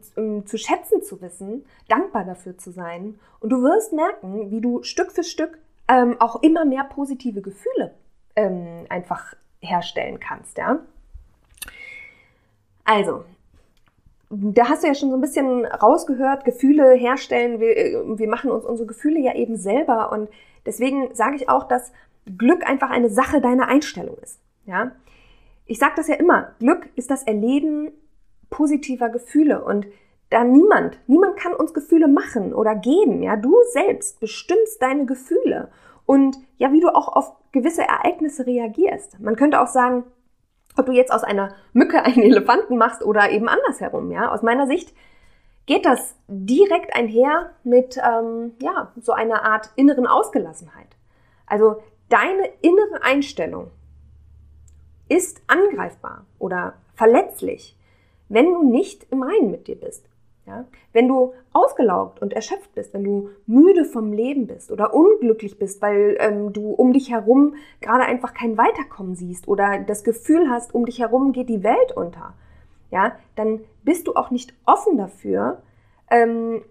zu 0.46 0.58
schätzen 0.58 1.02
zu 1.02 1.20
wissen, 1.20 1.64
dankbar 1.88 2.24
dafür 2.24 2.56
zu 2.56 2.70
sein. 2.70 3.18
Und 3.40 3.50
du 3.50 3.62
wirst 3.62 3.92
merken, 3.92 4.50
wie 4.50 4.60
du 4.60 4.82
Stück 4.82 5.12
für 5.12 5.24
Stück 5.24 5.58
ähm, 5.88 6.16
auch 6.20 6.42
immer 6.42 6.64
mehr 6.64 6.84
positive 6.84 7.40
Gefühle 7.40 7.94
ähm, 8.36 8.86
einfach 8.88 9.34
herstellen 9.60 10.20
kannst, 10.20 10.58
ja. 10.58 10.78
Also, 12.84 13.24
da 14.30 14.68
hast 14.68 14.84
du 14.84 14.88
ja 14.88 14.94
schon 14.94 15.10
so 15.10 15.16
ein 15.16 15.20
bisschen 15.20 15.66
rausgehört, 15.66 16.44
Gefühle 16.44 16.92
herstellen. 16.92 17.58
Wir, 17.58 17.76
äh, 17.76 18.18
wir 18.18 18.28
machen 18.28 18.50
uns 18.50 18.64
unsere 18.64 18.86
Gefühle 18.86 19.18
ja 19.18 19.34
eben 19.34 19.56
selber. 19.56 20.12
Und 20.12 20.28
deswegen 20.64 21.14
sage 21.14 21.36
ich 21.36 21.48
auch, 21.48 21.64
dass 21.64 21.92
Glück 22.38 22.64
einfach 22.66 22.90
eine 22.90 23.10
Sache 23.10 23.40
deiner 23.40 23.66
Einstellung 23.66 24.16
ist. 24.18 24.40
Ja? 24.66 24.92
Ich 25.66 25.78
sage 25.78 25.94
das 25.96 26.08
ja 26.08 26.14
immer, 26.14 26.52
Glück 26.60 26.88
ist 26.94 27.10
das 27.10 27.24
Erleben 27.24 27.90
positiver 28.50 29.08
Gefühle. 29.08 29.64
Und 29.64 29.86
da 30.30 30.44
niemand, 30.44 31.00
niemand 31.08 31.36
kann 31.36 31.52
uns 31.52 31.74
Gefühle 31.74 32.06
machen 32.06 32.54
oder 32.54 32.76
geben. 32.76 33.22
Ja? 33.22 33.34
Du 33.36 33.56
selbst 33.72 34.20
bestimmst 34.20 34.80
deine 34.80 35.06
Gefühle. 35.06 35.70
Und 36.06 36.36
ja, 36.56 36.72
wie 36.72 36.80
du 36.80 36.88
auch 36.94 37.08
auf 37.08 37.32
gewisse 37.50 37.82
Ereignisse 37.82 38.46
reagierst. 38.46 39.18
Man 39.18 39.34
könnte 39.34 39.60
auch 39.60 39.66
sagen, 39.66 40.04
ob 40.80 40.86
du 40.86 40.92
jetzt 40.92 41.12
aus 41.12 41.22
einer 41.22 41.54
Mücke 41.72 42.02
einen 42.02 42.22
Elefanten 42.22 42.76
machst 42.76 43.04
oder 43.04 43.30
eben 43.30 43.48
andersherum, 43.48 44.10
ja. 44.10 44.32
Aus 44.32 44.42
meiner 44.42 44.66
Sicht 44.66 44.92
geht 45.66 45.86
das 45.86 46.16
direkt 46.26 46.96
einher 46.96 47.50
mit, 47.62 47.96
ähm, 47.98 48.52
ja, 48.60 48.92
so 49.00 49.12
einer 49.12 49.44
Art 49.44 49.70
inneren 49.76 50.06
Ausgelassenheit. 50.06 50.96
Also 51.46 51.82
deine 52.08 52.48
innere 52.60 53.02
Einstellung 53.02 53.70
ist 55.08 55.42
angreifbar 55.46 56.24
oder 56.38 56.74
verletzlich, 56.94 57.76
wenn 58.28 58.52
du 58.52 58.62
nicht 58.62 59.06
im 59.12 59.22
Reinen 59.22 59.50
mit 59.50 59.68
dir 59.68 59.76
bist. 59.76 60.09
Ja? 60.50 60.64
Wenn 60.92 61.06
du 61.06 61.32
ausgelaugt 61.52 62.20
und 62.20 62.32
erschöpft 62.32 62.74
bist, 62.74 62.92
wenn 62.92 63.04
du 63.04 63.30
müde 63.46 63.84
vom 63.84 64.12
Leben 64.12 64.48
bist 64.48 64.72
oder 64.72 64.92
unglücklich 64.92 65.58
bist, 65.58 65.80
weil 65.80 66.16
ähm, 66.18 66.52
du 66.52 66.72
um 66.72 66.92
dich 66.92 67.10
herum 67.10 67.54
gerade 67.80 68.04
einfach 68.04 68.34
kein 68.34 68.58
Weiterkommen 68.58 69.14
siehst 69.14 69.46
oder 69.46 69.78
das 69.78 70.02
Gefühl 70.02 70.50
hast, 70.50 70.74
um 70.74 70.84
dich 70.84 70.98
herum 70.98 71.32
geht 71.32 71.48
die 71.48 71.62
Welt 71.62 71.92
unter, 71.96 72.34
ja, 72.90 73.12
dann 73.36 73.60
bist 73.84 74.08
du 74.08 74.14
auch 74.14 74.30
nicht 74.30 74.52
offen 74.66 74.98
dafür, 74.98 75.62
ähm, 76.10 76.62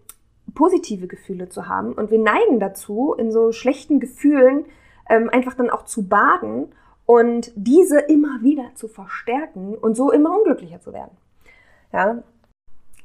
positive 0.54 1.08
Gefühle 1.08 1.48
zu 1.48 1.70
haben. 1.70 1.94
Und 1.94 2.12
wir 2.12 2.20
neigen 2.20 2.60
dazu, 2.60 3.14
in 3.18 3.32
so 3.32 3.54
schlechten 3.54 4.02
Gefühlen 4.02 4.66
ähm, 5.10 5.30
einfach 5.30 5.54
dann 5.54 5.70
auch 5.70 5.86
zu 5.86 6.08
baden 6.08 6.74
und 7.06 7.54
diese 7.56 8.00
immer 8.00 8.42
wieder 8.42 8.72
zu 8.76 8.90
verstärken 8.90 9.76
und 9.76 9.96
so 9.96 10.12
immer 10.12 10.38
unglücklicher 10.38 10.82
zu 10.82 10.92
werden. 10.92 11.16
Ja, 11.94 12.24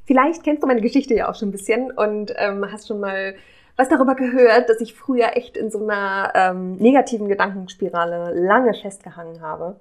Vielleicht 0.05 0.43
kennst 0.43 0.63
du 0.63 0.67
meine 0.67 0.81
Geschichte 0.81 1.13
ja 1.13 1.29
auch 1.29 1.35
schon 1.35 1.49
ein 1.49 1.53
bisschen 1.53 1.91
und 1.91 2.33
ähm, 2.37 2.65
hast 2.71 2.87
schon 2.87 2.99
mal 2.99 3.35
was 3.75 3.89
darüber 3.89 4.15
gehört, 4.15 4.69
dass 4.69 4.79
ich 4.79 4.93
früher 4.93 5.35
echt 5.35 5.57
in 5.57 5.69
so 5.69 5.83
einer 5.83 6.31
ähm, 6.33 6.75
negativen 6.77 7.27
Gedankenspirale 7.27 8.33
lange 8.33 8.73
festgehangen 8.73 9.41
habe. 9.41 9.79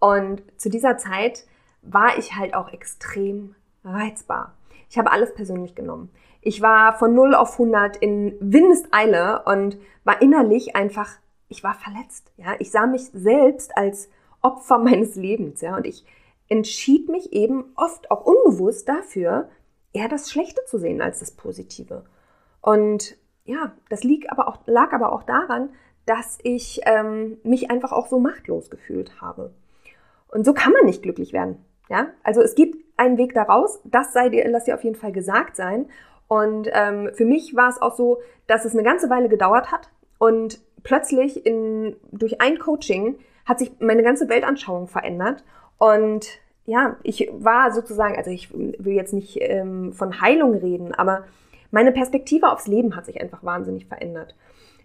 Und 0.00 0.42
zu 0.56 0.70
dieser 0.70 0.96
Zeit 0.96 1.44
war 1.82 2.18
ich 2.18 2.34
halt 2.34 2.54
auch 2.54 2.72
extrem 2.72 3.54
reizbar. 3.84 4.54
Ich 4.90 4.98
habe 4.98 5.12
alles 5.12 5.34
persönlich 5.34 5.74
genommen. 5.74 6.10
Ich 6.40 6.62
war 6.62 6.98
von 6.98 7.14
0 7.14 7.34
auf 7.34 7.52
100 7.52 7.96
in 7.96 8.34
Windeseile 8.40 9.42
und 9.44 9.76
war 10.04 10.22
innerlich 10.22 10.76
einfach, 10.76 11.10
ich 11.48 11.62
war 11.62 11.74
verletzt. 11.74 12.32
Ja, 12.36 12.54
ich 12.58 12.70
sah 12.70 12.86
mich 12.86 13.10
selbst 13.12 13.76
als 13.76 14.08
Opfer 14.40 14.78
meines 14.78 15.14
Lebens. 15.14 15.60
Ja, 15.60 15.76
und 15.76 15.86
ich 15.86 16.04
entschied 16.48 17.08
mich 17.08 17.32
eben 17.32 17.64
oft 17.76 18.10
auch 18.10 18.24
unbewusst 18.24 18.88
dafür, 18.88 19.48
eher 19.92 20.08
das 20.08 20.30
Schlechte 20.30 20.60
zu 20.66 20.78
sehen 20.78 21.00
als 21.00 21.20
das 21.20 21.32
Positive. 21.32 22.04
Und 22.60 23.16
ja, 23.44 23.72
das 23.88 24.04
liegt 24.04 24.30
aber 24.30 24.48
auch, 24.48 24.58
lag 24.66 24.92
aber 24.92 25.12
auch 25.12 25.22
daran, 25.22 25.70
dass 26.06 26.38
ich 26.42 26.80
ähm, 26.84 27.38
mich 27.42 27.70
einfach 27.70 27.92
auch 27.92 28.06
so 28.06 28.18
machtlos 28.18 28.70
gefühlt 28.70 29.20
habe. 29.20 29.52
Und 30.28 30.44
so 30.44 30.52
kann 30.52 30.72
man 30.72 30.84
nicht 30.84 31.02
glücklich 31.02 31.32
werden. 31.32 31.64
Ja, 31.88 32.08
also 32.22 32.42
es 32.42 32.54
gibt 32.54 32.76
einen 32.98 33.16
Weg 33.16 33.34
daraus. 33.34 33.80
Das 33.84 34.12
sei 34.12 34.28
dir, 34.28 34.46
lass 34.48 34.64
dir 34.64 34.74
auf 34.74 34.84
jeden 34.84 34.96
Fall 34.96 35.12
gesagt 35.12 35.56
sein. 35.56 35.88
Und 36.26 36.68
ähm, 36.72 37.10
für 37.14 37.24
mich 37.24 37.56
war 37.56 37.70
es 37.70 37.80
auch 37.80 37.96
so, 37.96 38.20
dass 38.46 38.66
es 38.66 38.74
eine 38.74 38.82
ganze 38.82 39.08
Weile 39.08 39.30
gedauert 39.30 39.72
hat 39.72 39.88
und 40.18 40.60
plötzlich 40.82 41.46
in, 41.46 41.96
durch 42.12 42.40
ein 42.40 42.58
Coaching 42.58 43.18
hat 43.46 43.58
sich 43.58 43.72
meine 43.80 44.02
ganze 44.02 44.28
Weltanschauung 44.28 44.88
verändert 44.88 45.44
und 45.78 46.26
ja, 46.68 46.96
ich 47.02 47.30
war 47.32 47.72
sozusagen, 47.72 48.16
also 48.16 48.30
ich 48.30 48.52
will 48.52 48.92
jetzt 48.92 49.14
nicht 49.14 49.38
ähm, 49.40 49.94
von 49.94 50.20
Heilung 50.20 50.52
reden, 50.52 50.94
aber 50.94 51.24
meine 51.70 51.92
Perspektive 51.92 52.52
aufs 52.52 52.66
Leben 52.66 52.94
hat 52.94 53.06
sich 53.06 53.22
einfach 53.22 53.42
wahnsinnig 53.42 53.86
verändert. 53.86 54.34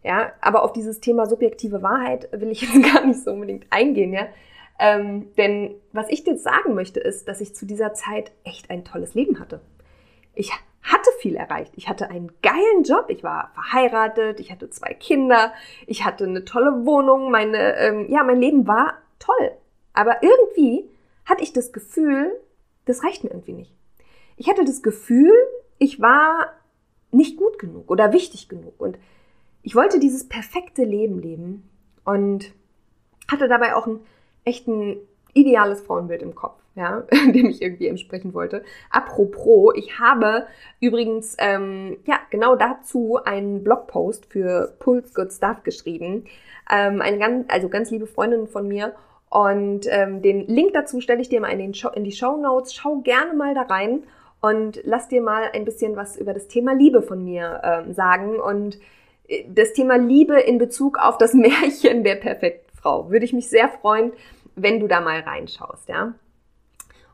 Ja, 0.02 0.32
aber 0.40 0.64
auf 0.64 0.72
dieses 0.72 1.02
Thema 1.02 1.26
subjektive 1.26 1.82
Wahrheit 1.82 2.30
will 2.32 2.52
ich 2.52 2.62
jetzt 2.62 2.82
gar 2.94 3.06
nicht 3.06 3.22
so 3.22 3.32
unbedingt 3.32 3.66
eingehen, 3.70 4.14
ja. 4.14 4.28
Ähm, 4.80 5.36
denn 5.38 5.76
was 5.92 6.08
ich 6.10 6.24
dir 6.24 6.38
sagen 6.38 6.74
möchte, 6.74 7.02
ist, 7.02 7.28
dass 7.28 7.42
ich 7.42 7.54
zu 7.54 7.66
dieser 7.66 7.94
Zeit 7.94 8.32
echt 8.46 8.70
ein 8.70 8.86
tolles 8.86 9.14
Leben 9.14 9.42
hatte. 9.42 9.60
Ich 10.36 10.54
hatte 10.82 11.10
viel 11.20 11.36
erreicht. 11.36 11.74
Ich 11.76 11.90
hatte 11.90 12.10
einen 12.10 12.32
geilen 12.42 12.84
Job. 12.84 13.06
Ich 13.10 13.24
war 13.24 13.52
verheiratet. 13.56 14.40
Ich 14.40 14.54
hatte 14.54 14.70
zwei 14.70 14.94
Kinder. 14.94 15.52
Ich 15.86 16.06
hatte 16.06 16.24
eine 16.24 16.46
tolle 16.46 16.86
Wohnung. 16.86 17.30
Meine, 17.30 17.76
ähm, 17.78 18.10
ja, 18.10 18.24
mein 18.24 18.40
Leben 18.40 18.68
war 18.68 18.96
toll. 19.20 19.52
Aber 19.94 20.24
irgendwie 20.24 20.90
hatte 21.26 21.44
ich 21.44 21.54
das 21.54 21.72
Gefühl, 21.72 22.32
das 22.86 23.04
reicht 23.04 23.24
mir 23.24 23.32
irgendwie 23.32 23.54
nicht. 23.54 23.74
Ich 24.38 24.50
hatte 24.50 24.66
das 24.66 24.84
Gefühl, 24.84 25.34
ich 25.78 26.02
war 26.02 26.54
nicht 27.12 27.38
gut 27.38 27.60
genug 27.60 27.90
oder 27.90 28.12
wichtig 28.14 28.50
genug 28.50 28.80
und 28.80 28.98
ich 29.62 29.76
wollte 29.76 30.00
dieses 30.00 30.28
perfekte 30.28 30.84
Leben 30.84 31.20
leben 31.20 31.70
und 32.04 32.52
hatte 33.32 33.48
dabei 33.48 33.76
auch 33.76 33.88
ein 33.88 34.00
echt 34.44 34.68
ein 34.68 34.98
ideales 35.34 35.82
Frauenbild 35.82 36.22
im 36.22 36.36
Kopf, 36.36 36.62
ja, 36.76 37.02
dem 37.12 37.50
ich 37.50 37.62
irgendwie 37.62 37.88
entsprechen 37.88 38.34
wollte. 38.34 38.64
Apropos, 38.90 39.74
ich 39.76 40.00
habe 40.00 40.48
übrigens 40.80 41.36
ähm, 41.40 41.98
ja 42.06 42.20
genau 42.30 42.56
dazu 42.56 43.20
einen 43.24 43.64
Blogpost 43.64 44.26
für 44.26 44.76
Pulse 44.80 45.14
Good 45.14 45.32
Stuff 45.32 45.64
geschrieben. 45.64 46.26
Ähm, 46.70 47.02
eine 47.02 47.18
ganz, 47.18 47.46
also 47.50 47.70
ganz 47.70 47.92
liebe 47.92 48.08
Freundin 48.08 48.48
von 48.48 48.68
mir 48.68 48.96
und 49.34 49.88
ähm, 49.90 50.22
den 50.22 50.46
Link 50.46 50.74
dazu 50.74 51.02
stelle 51.02 51.20
ich 51.20 51.28
dir 51.28 51.42
mal 51.42 51.48
in, 51.48 51.58
den 51.58 51.74
Show, 51.74 51.90
in 51.90 52.04
die 52.04 52.12
Show 52.12 52.38
Notes. 52.38 52.72
Schau 52.72 52.98
gerne 52.98 53.34
mal 53.34 53.56
da 53.56 53.64
rein 53.64 54.04
und 54.42 54.80
lass 54.84 55.08
dir 55.08 55.24
mal 55.24 55.50
ein 55.54 55.66
bisschen 55.66 55.96
was 55.96 56.18
über 56.18 56.36
das 56.36 56.48
Thema 56.48 56.76
Liebe 56.76 57.02
von 57.02 57.24
mir 57.24 57.60
ähm, 57.64 57.94
sagen. 57.96 58.40
Und 58.40 58.78
äh, 59.28 59.44
das 59.50 59.74
Thema 59.74 59.98
Liebe 59.98 60.40
in 60.40 60.60
Bezug 60.60 61.00
auf 61.00 61.18
das 61.18 61.34
Märchen 61.34 62.04
der 62.04 62.18
perfekten 62.18 62.78
Frau. 62.78 63.10
Würde 63.10 63.26
ich 63.26 63.34
mich 63.34 63.50
sehr 63.50 63.70
freuen, 63.70 64.14
wenn 64.56 64.80
du 64.80 64.86
da 64.86 65.02
mal 65.02 65.22
reinschaust, 65.22 65.90
ja. 65.90 66.14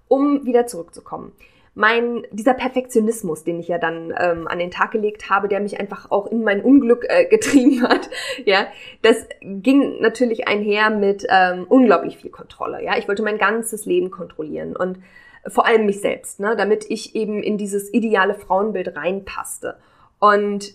Um 0.09 0.45
wieder 0.45 0.67
zurückzukommen 0.67 1.31
mein, 1.79 2.27
dieser 2.31 2.53
Perfektionismus, 2.53 3.45
den 3.45 3.57
ich 3.57 3.69
ja 3.69 3.77
dann 3.77 4.13
ähm, 4.19 4.50
an 4.50 4.59
den 4.59 4.69
Tag 4.69 4.91
gelegt 4.91 5.29
habe, 5.29 5.48
der 5.48 5.62
mich 5.62 5.79
einfach 5.79 6.12
auch 6.12 6.27
in 6.27 6.43
mein 6.43 6.62
Unglück 6.62 7.05
äh, 7.07 7.24
getrieben 7.24 7.83
hat, 7.88 8.09
ja, 8.43 8.67
das 9.01 9.25
ging 9.41 10.01
natürlich 10.01 10.50
einher 10.50 10.89
mit 10.89 11.25
ähm, 11.29 11.65
unglaublich 11.69 12.17
viel 12.17 12.31
Kontrolle, 12.31 12.83
ja. 12.83 12.98
Ich 12.98 13.07
wollte 13.07 13.24
mein 13.24 13.38
ganzes 13.38 13.86
Leben 13.86 14.12
kontrollieren 14.12 14.75
und 14.75 15.00
vor 15.48 15.65
allem 15.65 15.86
mich 15.86 16.01
selbst, 16.01 16.41
ne, 16.41 16.57
damit 16.57 16.86
ich 16.89 17.15
eben 17.15 17.41
in 17.41 17.57
dieses 17.57 17.93
ideale 17.93 18.33
Frauenbild 18.33 18.98
reinpasste 18.98 19.77
und 20.19 20.74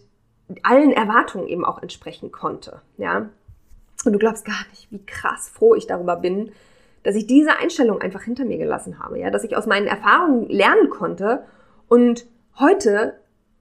allen 0.63 0.93
Erwartungen 0.93 1.49
eben 1.49 1.67
auch 1.67 1.83
entsprechen 1.83 2.33
konnte, 2.33 2.81
ja. 2.97 3.29
Und 4.07 4.13
du 4.15 4.19
glaubst 4.19 4.47
gar 4.47 4.65
nicht, 4.71 4.91
wie 4.91 5.05
krass 5.05 5.51
froh 5.51 5.75
ich 5.75 5.87
darüber 5.87 6.17
bin, 6.17 6.53
dass 7.05 7.15
ich 7.15 7.27
diese 7.27 7.57
Einstellung 7.59 8.01
einfach 8.01 8.23
hinter 8.23 8.45
mir 8.45 8.59
gelassen 8.59 8.99
habe, 8.99 9.21
ja, 9.21 9.31
dass 9.31 9.45
ich 9.45 9.57
aus 9.57 9.67
meinen 9.67 9.87
Erfahrungen 9.87 10.49
lernen 10.49 10.91
konnte 10.91 11.45
und 11.89 12.27
heute 12.59 13.15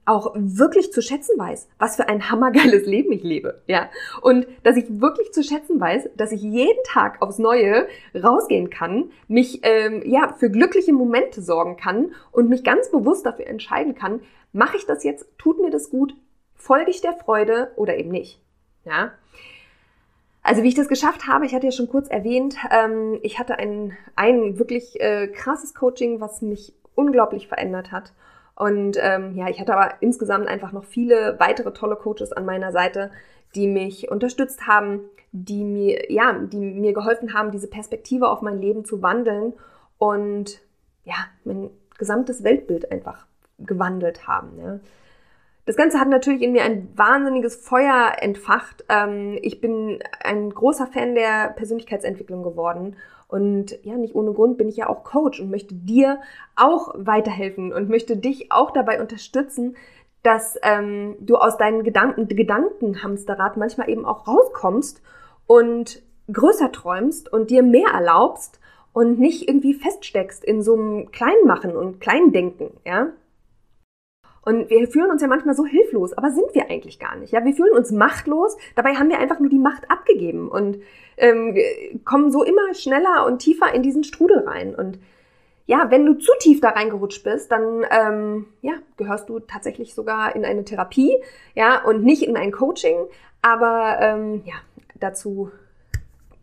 auch 0.06 0.34
wirklich 0.36 0.92
zu 0.92 1.00
schätzen 1.00 1.38
weiß, 1.38 1.68
was 1.78 1.96
für 1.96 2.08
ein 2.08 2.30
hammergeiles 2.30 2.86
Leben 2.86 3.12
ich 3.12 3.22
lebe, 3.22 3.62
ja. 3.66 3.88
Und 4.20 4.46
dass 4.62 4.76
ich 4.76 5.00
wirklich 5.00 5.32
zu 5.32 5.42
schätzen 5.42 5.80
weiß, 5.80 6.10
dass 6.16 6.32
ich 6.32 6.42
jeden 6.42 6.82
Tag 6.84 7.22
aufs 7.22 7.38
Neue 7.38 7.86
rausgehen 8.14 8.70
kann, 8.70 9.10
mich 9.28 9.60
ähm, 9.62 10.02
ja 10.04 10.34
für 10.38 10.50
glückliche 10.50 10.92
Momente 10.92 11.40
sorgen 11.40 11.76
kann 11.76 12.12
und 12.32 12.48
mich 12.48 12.64
ganz 12.64 12.90
bewusst 12.90 13.24
dafür 13.24 13.46
entscheiden 13.46 13.94
kann, 13.94 14.20
mache 14.52 14.76
ich 14.76 14.86
das 14.86 15.04
jetzt, 15.04 15.26
tut 15.38 15.60
mir 15.60 15.70
das 15.70 15.90
gut, 15.90 16.14
folge 16.54 16.90
ich 16.90 17.00
der 17.00 17.14
Freude 17.14 17.72
oder 17.76 17.96
eben 17.96 18.10
nicht, 18.10 18.40
ja. 18.84 19.12
Also 20.44 20.62
wie 20.62 20.68
ich 20.68 20.74
das 20.74 20.88
geschafft 20.88 21.26
habe, 21.26 21.46
ich 21.46 21.54
hatte 21.54 21.66
ja 21.66 21.72
schon 21.72 21.88
kurz 21.88 22.06
erwähnt, 22.08 22.56
ähm, 22.70 23.18
ich 23.22 23.38
hatte 23.38 23.58
ein, 23.58 23.96
ein 24.14 24.58
wirklich 24.58 25.00
äh, 25.00 25.28
krasses 25.28 25.74
Coaching, 25.74 26.20
was 26.20 26.42
mich 26.42 26.74
unglaublich 26.94 27.48
verändert 27.48 27.90
hat. 27.92 28.12
Und 28.54 28.98
ähm, 29.00 29.34
ja, 29.34 29.48
ich 29.48 29.58
hatte 29.58 29.74
aber 29.74 29.94
insgesamt 30.00 30.46
einfach 30.46 30.72
noch 30.72 30.84
viele 30.84 31.40
weitere 31.40 31.72
tolle 31.72 31.96
Coaches 31.96 32.32
an 32.32 32.44
meiner 32.44 32.72
Seite, 32.72 33.10
die 33.54 33.66
mich 33.66 34.10
unterstützt 34.10 34.66
haben, 34.66 35.00
die 35.32 35.64
mir, 35.64 36.12
ja, 36.12 36.34
die 36.34 36.58
mir 36.58 36.92
geholfen 36.92 37.32
haben, 37.32 37.50
diese 37.50 37.66
Perspektive 37.66 38.28
auf 38.28 38.42
mein 38.42 38.60
Leben 38.60 38.84
zu 38.84 39.00
wandeln 39.00 39.54
und 39.96 40.60
ja, 41.04 41.16
mein 41.44 41.70
gesamtes 41.96 42.44
Weltbild 42.44 42.92
einfach 42.92 43.26
gewandelt 43.58 44.28
haben. 44.28 44.58
Ja. 44.58 44.78
Das 45.66 45.76
Ganze 45.76 45.98
hat 45.98 46.08
natürlich 46.08 46.42
in 46.42 46.52
mir 46.52 46.62
ein 46.62 46.90
wahnsinniges 46.94 47.56
Feuer 47.56 48.12
entfacht. 48.20 48.84
Ähm, 48.88 49.38
ich 49.40 49.60
bin 49.60 49.98
ein 50.22 50.50
großer 50.50 50.86
Fan 50.86 51.14
der 51.14 51.50
Persönlichkeitsentwicklung 51.50 52.42
geworden. 52.42 52.96
Und 53.28 53.78
ja, 53.82 53.96
nicht 53.96 54.14
ohne 54.14 54.32
Grund 54.32 54.58
bin 54.58 54.68
ich 54.68 54.76
ja 54.76 54.88
auch 54.88 55.04
Coach 55.04 55.40
und 55.40 55.50
möchte 55.50 55.74
dir 55.74 56.20
auch 56.54 56.94
weiterhelfen 56.96 57.72
und 57.72 57.88
möchte 57.88 58.16
dich 58.16 58.52
auch 58.52 58.70
dabei 58.72 59.00
unterstützen, 59.00 59.76
dass 60.22 60.58
ähm, 60.62 61.16
du 61.20 61.36
aus 61.36 61.56
deinen 61.56 61.82
Gedanken, 61.82 62.28
Gedankenhamsterrad 62.28 63.56
manchmal 63.56 63.88
eben 63.88 64.04
auch 64.04 64.28
rauskommst 64.28 65.02
und 65.46 66.02
größer 66.32 66.72
träumst 66.72 67.32
und 67.32 67.50
dir 67.50 67.62
mehr 67.62 67.88
erlaubst 67.92 68.60
und 68.92 69.18
nicht 69.18 69.48
irgendwie 69.48 69.74
feststeckst 69.74 70.44
in 70.44 70.62
so 70.62 70.74
einem 70.74 71.10
Kleinmachen 71.10 71.76
und 71.76 72.00
Kleindenken, 72.00 72.70
ja. 72.84 73.08
Und 74.44 74.68
wir 74.68 74.88
fühlen 74.88 75.10
uns 75.10 75.22
ja 75.22 75.28
manchmal 75.28 75.54
so 75.54 75.64
hilflos, 75.64 76.12
aber 76.12 76.30
sind 76.30 76.54
wir 76.54 76.70
eigentlich 76.70 76.98
gar 76.98 77.16
nicht. 77.16 77.32
Ja, 77.32 77.44
wir 77.44 77.54
fühlen 77.54 77.72
uns 77.72 77.90
machtlos. 77.92 78.56
Dabei 78.74 78.94
haben 78.94 79.08
wir 79.08 79.18
einfach 79.18 79.40
nur 79.40 79.48
die 79.48 79.58
Macht 79.58 79.90
abgegeben 79.90 80.48
und 80.48 80.80
ähm, 81.16 81.56
kommen 82.04 82.30
so 82.30 82.42
immer 82.44 82.74
schneller 82.74 83.26
und 83.26 83.38
tiefer 83.38 83.72
in 83.72 83.82
diesen 83.82 84.04
Strudel 84.04 84.40
rein. 84.40 84.74
Und 84.74 84.98
ja, 85.66 85.90
wenn 85.90 86.04
du 86.04 86.14
zu 86.14 86.32
tief 86.40 86.60
da 86.60 86.70
reingerutscht 86.70 87.24
bist, 87.24 87.50
dann 87.50 87.86
ähm, 87.90 88.46
ja, 88.60 88.74
gehörst 88.96 89.28
du 89.28 89.40
tatsächlich 89.40 89.94
sogar 89.94 90.36
in 90.36 90.44
eine 90.44 90.64
Therapie, 90.64 91.16
ja, 91.54 91.82
und 91.82 92.04
nicht 92.04 92.22
in 92.22 92.36
ein 92.36 92.52
Coaching. 92.52 92.96
Aber 93.40 93.96
ähm, 94.00 94.42
ja, 94.44 94.54
dazu 95.00 95.50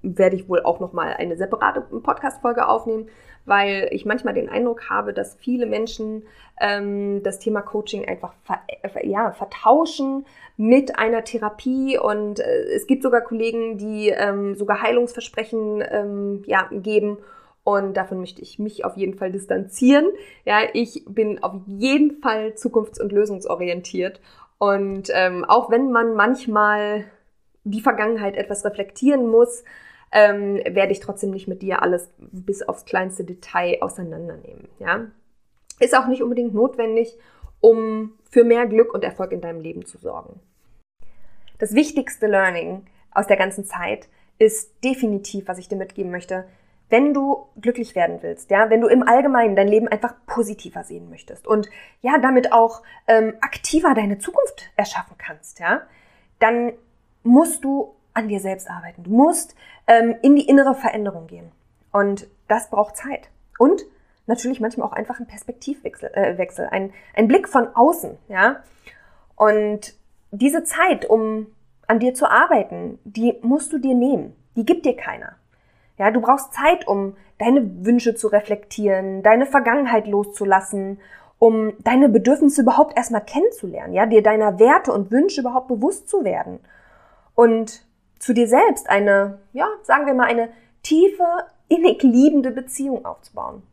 werde 0.02 0.36
ich 0.36 0.50
wohl 0.50 0.62
auch 0.62 0.80
noch 0.80 0.94
mal 0.94 1.14
eine 1.14 1.38
separate 1.38 1.82
Podcast-Folge 1.82 2.68
aufnehmen, 2.68 3.10
weil 3.46 3.90
ich 3.92 4.06
manchmal 4.06 4.34
den 4.34 4.50
Eindruck 4.50 4.90
habe, 4.90 5.14
dass 5.14 5.36
viele 5.36 5.66
Menschen 5.66 6.24
ähm, 6.60 7.24
das 7.24 7.40
Thema 7.40 7.62
Coaching 7.62 8.08
einfach 8.08 8.34
ver 8.44 8.60
äh, 8.68 9.08
ja, 9.08 9.32
vertauschen 9.32 10.26
mit 10.58 10.98
einer 11.00 11.24
Therapie. 11.24 11.98
Und 11.98 12.40
äh, 12.40 12.64
es 12.76 12.88
gibt 12.88 13.04
sogar 13.04 13.22
Kollegen, 13.22 13.78
die 13.78 14.10
ähm, 14.10 14.56
sogar 14.56 14.82
Heilungsversprechen 14.82 15.84
ähm, 15.90 16.44
ja, 16.46 16.70
geben. 16.72 17.18
Und 17.64 17.96
davon 17.96 18.20
möchte 18.20 18.42
ich 18.42 18.58
mich 18.60 18.86
auf 18.86 18.98
jeden 18.98 19.18
Fall 19.18 19.32
distanzieren. 19.32 20.06
Ja, 20.46 20.62
ich 20.74 21.06
bin 21.08 21.44
auf 21.44 21.62
jeden 21.68 22.22
Fall 22.22 22.54
zukunfts- 22.56 23.02
und 23.02 23.12
lösungsorientiert. 23.12 24.20
Und 24.58 25.10
ähm, 25.14 25.46
auch 25.46 25.70
wenn 25.72 25.92
man 25.92 26.14
manchmal 26.16 27.06
die 27.64 27.82
Vergangenheit 27.82 28.36
etwas 28.36 28.66
reflektieren 28.66 29.28
muss, 29.28 29.64
ähm, 30.12 30.56
werde 30.66 30.92
ich 30.92 31.00
trotzdem 31.00 31.32
nicht 31.32 31.48
mit 31.48 31.62
dir 31.62 31.82
alles 31.82 32.12
bis 32.18 32.62
aufs 32.62 32.86
kleinste 32.86 33.24
Detail 33.24 33.78
auseinandernehmen. 33.82 34.68
Ja? 34.80 35.08
Ist 35.80 35.98
auch 35.98 36.08
nicht 36.08 36.22
unbedingt 36.22 36.54
notwendig, 36.54 37.18
um 37.60 38.14
für 38.30 38.44
mehr 38.44 38.68
Glück 38.68 38.94
und 38.94 39.04
Erfolg 39.04 39.32
in 39.32 39.42
deinem 39.42 39.62
Leben 39.62 39.86
zu 39.86 39.98
sorgen. 39.98 40.40
Das 41.60 41.74
wichtigste 41.76 42.28
Learning 42.28 42.86
aus 43.12 43.28
der 43.28 43.38
ganzen 43.38 43.66
Zeit 43.66 44.10
ist 44.40 44.84
definitiv, 44.84 45.48
was 45.48 45.60
ich 45.60 45.68
dir 45.68 45.76
mitgeben 45.76 46.12
möchte, 46.12 46.46
wenn 46.90 47.14
du 47.14 47.48
glücklich 47.60 47.96
werden 47.96 48.18
willst, 48.22 48.52
ja, 48.52 48.70
wenn 48.70 48.82
du 48.82 48.88
im 48.88 49.08
Allgemeinen 49.08 49.56
dein 49.56 49.68
Leben 49.68 49.88
einfach 49.88 50.14
positiver 50.26 50.84
sehen 50.84 51.10
möchtest 51.10 51.48
und 51.48 51.70
ja, 52.02 52.18
damit 52.18 52.52
auch 52.52 52.82
ähm, 53.08 53.36
aktiver 53.40 53.94
deine 53.94 54.18
Zukunft 54.18 54.70
erschaffen 54.76 55.16
kannst, 55.18 55.60
ja, 55.60 55.84
dann 56.40 56.74
musst 57.24 57.64
du 57.64 57.96
an 58.14 58.28
dir 58.28 58.40
selbst 58.40 58.70
arbeiten. 58.70 59.04
Du 59.04 59.12
musst 59.12 59.56
ähm, 59.92 60.16
in 60.22 60.38
die 60.38 60.48
innere 60.48 60.74
Veränderung 60.74 61.28
gehen. 61.28 61.52
Und 61.92 62.28
das 62.48 62.70
braucht 62.70 62.96
Zeit. 62.96 63.30
Und 63.60 63.84
natürlich 64.26 64.62
manchmal 64.62 64.88
auch 64.88 64.94
einfach 64.94 65.20
ein 65.20 65.28
Perspektivwechsel, 65.28 66.10
äh, 66.14 66.38
Wechsel, 66.38 66.70
ein, 66.72 66.94
ein 67.14 67.28
Blick 67.28 67.50
von 67.50 67.68
außen, 67.76 68.18
ja. 68.30 68.64
Und 69.36 69.94
diese 70.32 70.64
Zeit, 70.64 71.06
um 71.10 71.48
an 71.88 72.00
dir 72.00 72.14
zu 72.14 72.30
arbeiten, 72.30 73.00
die 73.04 73.38
musst 73.42 73.74
du 73.74 73.80
dir 73.80 73.94
nehmen. 73.94 74.34
Die 74.56 74.66
gibt 74.66 74.86
dir 74.86 74.96
keiner. 74.96 75.36
Ja, 75.98 76.10
du 76.10 76.22
brauchst 76.22 76.54
Zeit, 76.54 76.88
um 76.88 77.18
deine 77.38 77.86
Wünsche 77.86 78.16
zu 78.16 78.28
reflektieren, 78.28 79.24
deine 79.24 79.46
Vergangenheit 79.46 80.08
loszulassen, 80.08 81.00
um 81.38 81.74
deine 81.80 82.08
Bedürfnisse 82.08 82.62
überhaupt 82.62 82.96
erstmal 82.96 83.26
kennenzulernen, 83.26 83.94
ja, 83.94 84.06
dir 84.06 84.24
deiner 84.24 84.58
Werte 84.58 84.94
und 84.94 85.12
Wünsche 85.12 85.42
überhaupt 85.42 85.68
bewusst 85.68 86.08
zu 86.08 86.24
werden. 86.24 86.60
Und 87.36 87.84
zu 88.22 88.34
dir 88.34 88.48
selbst 88.48 88.90
eine, 88.90 89.40
ja, 89.52 89.68
sagen 89.84 90.06
wir 90.06 90.14
mal, 90.14 90.28
eine 90.28 90.50
tiefe, 90.84 91.26
innig 91.68 92.04
liebende 92.04 92.52
Beziehung 92.52 93.04
aufzubauen. 93.04 93.64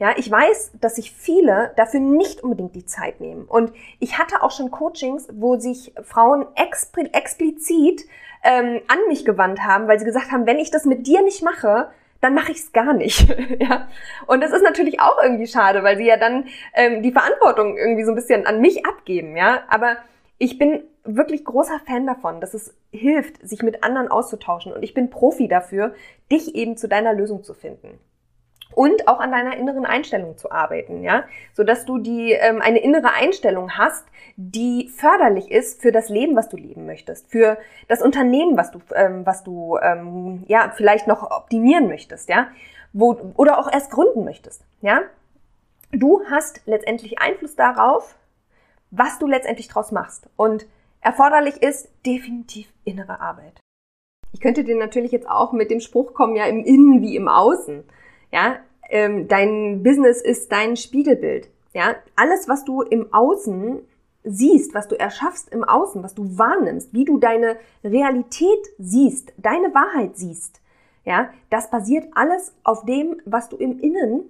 Ja, 0.00 0.14
ich 0.16 0.30
weiß, 0.30 0.72
dass 0.80 0.96
sich 0.96 1.12
viele 1.12 1.72
dafür 1.76 2.00
nicht 2.00 2.42
unbedingt 2.42 2.74
die 2.74 2.86
Zeit 2.86 3.20
nehmen. 3.20 3.44
Und 3.44 3.72
ich 3.98 4.18
hatte 4.18 4.42
auch 4.42 4.52
schon 4.52 4.70
Coachings, 4.70 5.28
wo 5.32 5.56
sich 5.56 5.92
Frauen 6.02 6.46
explizit 6.54 8.04
ähm, 8.44 8.80
an 8.86 8.98
mich 9.08 9.24
gewandt 9.24 9.60
haben, 9.64 9.88
weil 9.88 9.98
sie 9.98 10.04
gesagt 10.04 10.30
haben, 10.30 10.46
wenn 10.46 10.58
ich 10.58 10.70
das 10.70 10.84
mit 10.84 11.06
dir 11.06 11.22
nicht 11.22 11.42
mache, 11.42 11.90
dann 12.20 12.34
mache 12.34 12.52
ich 12.52 12.58
es 12.58 12.72
gar 12.72 12.92
nicht. 12.92 13.28
ja? 13.60 13.88
Und 14.26 14.40
das 14.40 14.52
ist 14.52 14.62
natürlich 14.62 15.00
auch 15.00 15.22
irgendwie 15.22 15.46
schade, 15.46 15.82
weil 15.82 15.96
sie 15.96 16.06
ja 16.06 16.16
dann 16.16 16.46
ähm, 16.74 17.02
die 17.02 17.12
Verantwortung 17.12 17.76
irgendwie 17.76 18.04
so 18.04 18.12
ein 18.12 18.16
bisschen 18.16 18.46
an 18.46 18.60
mich 18.60 18.86
abgeben. 18.86 19.36
Ja, 19.36 19.62
aber 19.68 19.96
ich 20.38 20.58
bin 20.58 20.82
wirklich 21.16 21.44
großer 21.44 21.80
Fan 21.86 22.06
davon, 22.06 22.40
dass 22.40 22.54
es 22.54 22.74
hilft, 22.90 23.46
sich 23.46 23.62
mit 23.62 23.82
anderen 23.82 24.08
auszutauschen. 24.08 24.72
Und 24.72 24.82
ich 24.82 24.94
bin 24.94 25.10
Profi 25.10 25.48
dafür, 25.48 25.94
dich 26.30 26.54
eben 26.54 26.76
zu 26.76 26.88
deiner 26.88 27.12
Lösung 27.12 27.42
zu 27.42 27.54
finden. 27.54 27.98
Und 28.74 29.08
auch 29.08 29.18
an 29.18 29.32
deiner 29.32 29.56
inneren 29.56 29.86
Einstellung 29.86 30.36
zu 30.36 30.52
arbeiten, 30.52 31.02
ja, 31.02 31.24
so 31.54 31.64
dass 31.64 31.86
du 31.86 31.98
die 31.98 32.32
ähm, 32.32 32.60
eine 32.60 32.78
innere 32.80 33.12
Einstellung 33.14 33.72
hast, 33.72 34.04
die 34.36 34.88
förderlich 34.88 35.50
ist 35.50 35.80
für 35.80 35.90
das 35.90 36.10
Leben, 36.10 36.36
was 36.36 36.50
du 36.50 36.58
leben 36.58 36.84
möchtest, 36.84 37.30
für 37.30 37.58
das 37.88 38.02
Unternehmen, 38.02 38.56
was 38.58 38.70
du 38.70 38.80
ähm, 38.94 39.24
was 39.24 39.42
du 39.42 39.78
ähm, 39.82 40.44
ja 40.48 40.70
vielleicht 40.76 41.06
noch 41.06 41.30
optimieren 41.30 41.88
möchtest, 41.88 42.28
ja, 42.28 42.48
wo 42.92 43.18
oder 43.36 43.58
auch 43.58 43.72
erst 43.72 43.90
gründen 43.90 44.24
möchtest, 44.24 44.62
ja. 44.82 45.00
Du 45.90 46.20
hast 46.30 46.60
letztendlich 46.66 47.18
Einfluss 47.18 47.56
darauf, 47.56 48.16
was 48.90 49.18
du 49.18 49.26
letztendlich 49.26 49.68
draus 49.68 49.92
machst. 49.92 50.28
Und 50.36 50.66
erforderlich 51.00 51.62
ist 51.62 51.88
definitiv 52.04 52.72
innere 52.84 53.20
Arbeit. 53.20 53.60
Ich 54.32 54.40
könnte 54.40 54.64
dir 54.64 54.76
natürlich 54.76 55.12
jetzt 55.12 55.28
auch 55.28 55.52
mit 55.52 55.70
dem 55.70 55.80
Spruch 55.80 56.14
kommen, 56.14 56.36
ja, 56.36 56.46
im 56.46 56.64
Innen 56.64 57.02
wie 57.02 57.16
im 57.16 57.28
Außen. 57.28 57.84
Ja, 58.30 58.56
ähm, 58.90 59.28
dein 59.28 59.82
Business 59.82 60.20
ist 60.20 60.52
dein 60.52 60.76
Spiegelbild. 60.76 61.48
Ja, 61.72 61.96
alles, 62.16 62.48
was 62.48 62.64
du 62.64 62.82
im 62.82 63.12
Außen 63.12 63.80
siehst, 64.24 64.74
was 64.74 64.88
du 64.88 64.98
erschaffst 64.98 65.48
im 65.50 65.64
Außen, 65.64 66.02
was 66.02 66.14
du 66.14 66.38
wahrnimmst, 66.38 66.92
wie 66.92 67.04
du 67.04 67.18
deine 67.18 67.56
Realität 67.82 68.66
siehst, 68.78 69.32
deine 69.38 69.74
Wahrheit 69.74 70.16
siehst, 70.16 70.60
ja, 71.04 71.30
das 71.48 71.70
basiert 71.70 72.08
alles 72.14 72.54
auf 72.64 72.84
dem, 72.84 73.20
was 73.24 73.48
du 73.48 73.56
im 73.56 73.78
Innen 73.78 74.28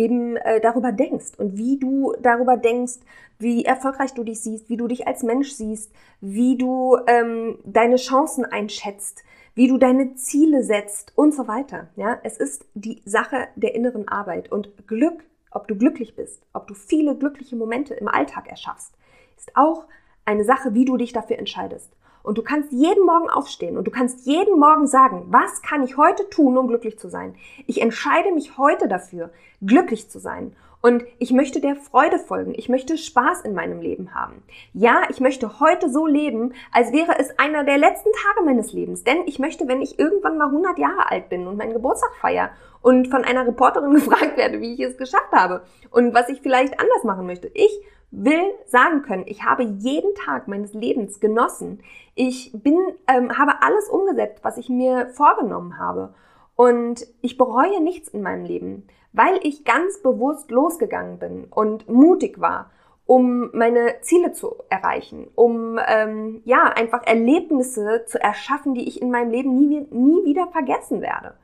eben 0.00 0.36
äh, 0.36 0.60
darüber 0.60 0.92
denkst 0.92 1.32
und 1.36 1.56
wie 1.56 1.78
du 1.78 2.14
darüber 2.20 2.56
denkst, 2.56 3.00
wie 3.38 3.64
erfolgreich 3.64 4.14
du 4.14 4.24
dich 4.24 4.40
siehst, 4.40 4.68
wie 4.68 4.76
du 4.76 4.88
dich 4.88 5.06
als 5.06 5.22
Mensch 5.22 5.52
siehst, 5.52 5.92
wie 6.20 6.56
du 6.56 6.96
ähm, 7.06 7.58
deine 7.64 7.96
Chancen 7.96 8.44
einschätzt, 8.44 9.22
wie 9.54 9.68
du 9.68 9.76
deine 9.76 10.14
Ziele 10.14 10.62
setzt 10.62 11.12
und 11.16 11.34
so 11.34 11.46
weiter. 11.46 11.88
Ja, 11.96 12.18
es 12.22 12.38
ist 12.38 12.64
die 12.74 13.02
Sache 13.04 13.48
der 13.56 13.74
inneren 13.74 14.08
Arbeit 14.08 14.50
und 14.50 14.86
Glück, 14.86 15.22
ob 15.50 15.68
du 15.68 15.76
glücklich 15.76 16.16
bist, 16.16 16.42
ob 16.52 16.66
du 16.66 16.74
viele 16.74 17.16
glückliche 17.16 17.56
Momente 17.56 17.94
im 17.94 18.08
Alltag 18.08 18.48
erschaffst, 18.48 18.94
ist 19.36 19.52
auch 19.54 19.86
eine 20.24 20.44
Sache, 20.44 20.74
wie 20.74 20.84
du 20.84 20.96
dich 20.96 21.12
dafür 21.12 21.38
entscheidest. 21.38 21.90
Und 22.22 22.38
du 22.38 22.42
kannst 22.42 22.72
jeden 22.72 23.04
Morgen 23.06 23.30
aufstehen 23.30 23.76
und 23.76 23.86
du 23.86 23.90
kannst 23.90 24.26
jeden 24.26 24.58
Morgen 24.58 24.86
sagen, 24.86 25.26
was 25.28 25.62
kann 25.62 25.82
ich 25.82 25.96
heute 25.96 26.28
tun, 26.28 26.58
um 26.58 26.68
glücklich 26.68 26.98
zu 26.98 27.08
sein? 27.08 27.34
Ich 27.66 27.80
entscheide 27.80 28.32
mich 28.32 28.58
heute 28.58 28.88
dafür, 28.88 29.30
glücklich 29.60 30.10
zu 30.10 30.18
sein. 30.18 30.54
Und 30.82 31.04
ich 31.18 31.30
möchte 31.30 31.60
der 31.60 31.76
Freude 31.76 32.18
folgen. 32.18 32.54
Ich 32.56 32.70
möchte 32.70 32.96
Spaß 32.96 33.42
in 33.42 33.54
meinem 33.54 33.82
Leben 33.82 34.14
haben. 34.14 34.42
Ja, 34.72 35.02
ich 35.10 35.20
möchte 35.20 35.60
heute 35.60 35.90
so 35.90 36.06
leben, 36.06 36.54
als 36.72 36.90
wäre 36.92 37.18
es 37.18 37.38
einer 37.38 37.64
der 37.64 37.76
letzten 37.76 38.08
Tage 38.12 38.46
meines 38.46 38.72
Lebens. 38.72 39.04
Denn 39.04 39.18
ich 39.26 39.38
möchte, 39.38 39.68
wenn 39.68 39.82
ich 39.82 39.98
irgendwann 39.98 40.38
mal 40.38 40.46
100 40.46 40.78
Jahre 40.78 41.10
alt 41.10 41.28
bin 41.28 41.46
und 41.46 41.58
meinen 41.58 41.74
Geburtstag 41.74 42.14
feier 42.20 42.50
und 42.80 43.08
von 43.08 43.24
einer 43.24 43.46
Reporterin 43.46 43.92
gefragt 43.94 44.38
werde, 44.38 44.60
wie 44.62 44.72
ich 44.72 44.80
es 44.80 44.96
geschafft 44.96 45.32
habe 45.32 45.62
und 45.90 46.14
was 46.14 46.30
ich 46.30 46.40
vielleicht 46.40 46.80
anders 46.80 47.04
machen 47.04 47.26
möchte. 47.26 47.50
Ich 47.52 47.78
will 48.10 48.52
sagen 48.66 49.02
können, 49.02 49.24
ich 49.26 49.44
habe 49.44 49.62
jeden 49.62 50.14
Tag 50.14 50.48
meines 50.48 50.74
Lebens 50.74 51.20
genossen. 51.20 51.82
Ich 52.14 52.52
bin, 52.52 52.76
ähm, 53.06 53.38
habe 53.38 53.62
alles 53.62 53.88
umgesetzt, 53.88 54.40
was 54.42 54.58
ich 54.58 54.68
mir 54.68 55.10
vorgenommen 55.10 55.78
habe. 55.78 56.14
Und 56.56 57.06
ich 57.22 57.38
bereue 57.38 57.80
nichts 57.82 58.08
in 58.08 58.22
meinem 58.22 58.44
Leben, 58.44 58.86
weil 59.12 59.38
ich 59.42 59.64
ganz 59.64 60.02
bewusst 60.02 60.50
losgegangen 60.50 61.18
bin 61.18 61.44
und 61.44 61.88
mutig 61.88 62.40
war, 62.40 62.70
um 63.06 63.50
meine 63.52 64.00
Ziele 64.02 64.32
zu 64.32 64.56
erreichen, 64.68 65.28
um 65.34 65.78
ähm, 65.84 66.42
ja 66.44 66.64
einfach 66.64 67.04
Erlebnisse 67.04 68.04
zu 68.06 68.22
erschaffen, 68.22 68.74
die 68.74 68.86
ich 68.86 69.00
in 69.00 69.10
meinem 69.10 69.30
Leben 69.30 69.56
nie, 69.56 69.86
nie 69.90 70.24
wieder 70.24 70.48
vergessen 70.48 71.00
werde. 71.00 71.34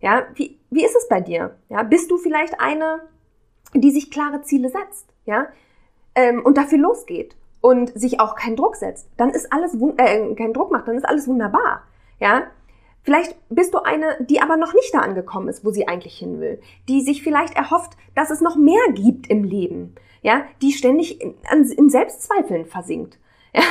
Ja, 0.00 0.26
wie, 0.34 0.58
wie 0.70 0.84
ist 0.84 0.94
es 0.94 1.08
bei 1.08 1.20
dir? 1.20 1.56
Ja, 1.68 1.82
bist 1.82 2.10
du 2.10 2.18
vielleicht 2.18 2.60
eine, 2.60 3.00
die 3.74 3.90
sich 3.90 4.10
klare 4.10 4.42
Ziele 4.42 4.68
setzt, 4.68 5.12
ja, 5.24 5.48
ähm, 6.18 6.42
und 6.44 6.56
dafür 6.56 6.78
losgeht 6.78 7.36
und 7.60 7.98
sich 7.98 8.20
auch 8.20 8.34
keinen 8.34 8.56
Druck 8.56 8.76
setzt? 8.76 9.08
Dann 9.16 9.30
ist 9.30 9.52
alles 9.52 9.74
äh, 9.74 10.34
keinen 10.34 10.52
Druck 10.52 10.72
macht, 10.72 10.88
dann 10.88 10.96
ist 10.96 11.08
alles 11.08 11.28
wunderbar, 11.28 11.82
ja. 12.18 12.44
Vielleicht 13.04 13.36
bist 13.48 13.72
du 13.72 13.78
eine, 13.78 14.18
die 14.28 14.42
aber 14.42 14.56
noch 14.56 14.74
nicht 14.74 14.92
da 14.92 14.98
angekommen 14.98 15.48
ist, 15.48 15.64
wo 15.64 15.70
sie 15.70 15.88
eigentlich 15.88 16.18
hin 16.18 16.40
will, 16.40 16.60
die 16.88 17.00
sich 17.00 17.22
vielleicht 17.22 17.56
erhofft, 17.56 17.92
dass 18.14 18.30
es 18.30 18.40
noch 18.42 18.56
mehr 18.56 18.82
gibt 18.92 19.28
im 19.28 19.44
Leben, 19.44 19.94
ja, 20.20 20.42
die 20.60 20.72
ständig 20.72 21.20
in, 21.22 21.34
in 21.50 21.88
Selbstzweifeln 21.88 22.66
versinkt. 22.66 23.18
Ja, 23.54 23.62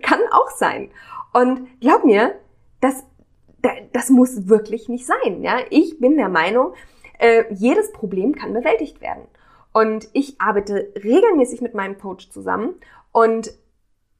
kann 0.00 0.20
auch 0.30 0.50
sein. 0.50 0.90
Und 1.32 1.66
glaub 1.80 2.04
mir, 2.04 2.36
das, 2.80 3.04
das 3.92 4.08
muss 4.08 4.48
wirklich 4.48 4.88
nicht 4.88 5.06
sein. 5.06 5.42
Ja, 5.42 5.58
ich 5.70 5.98
bin 5.98 6.16
der 6.16 6.28
Meinung, 6.28 6.74
äh, 7.18 7.44
jedes 7.52 7.92
Problem 7.92 8.34
kann 8.34 8.52
bewältigt 8.52 9.00
werden. 9.00 9.22
Und 9.74 10.08
ich 10.12 10.40
arbeite 10.40 10.92
regelmäßig 10.94 11.60
mit 11.60 11.74
meinem 11.74 11.98
Coach 11.98 12.30
zusammen 12.30 12.76
und 13.10 13.52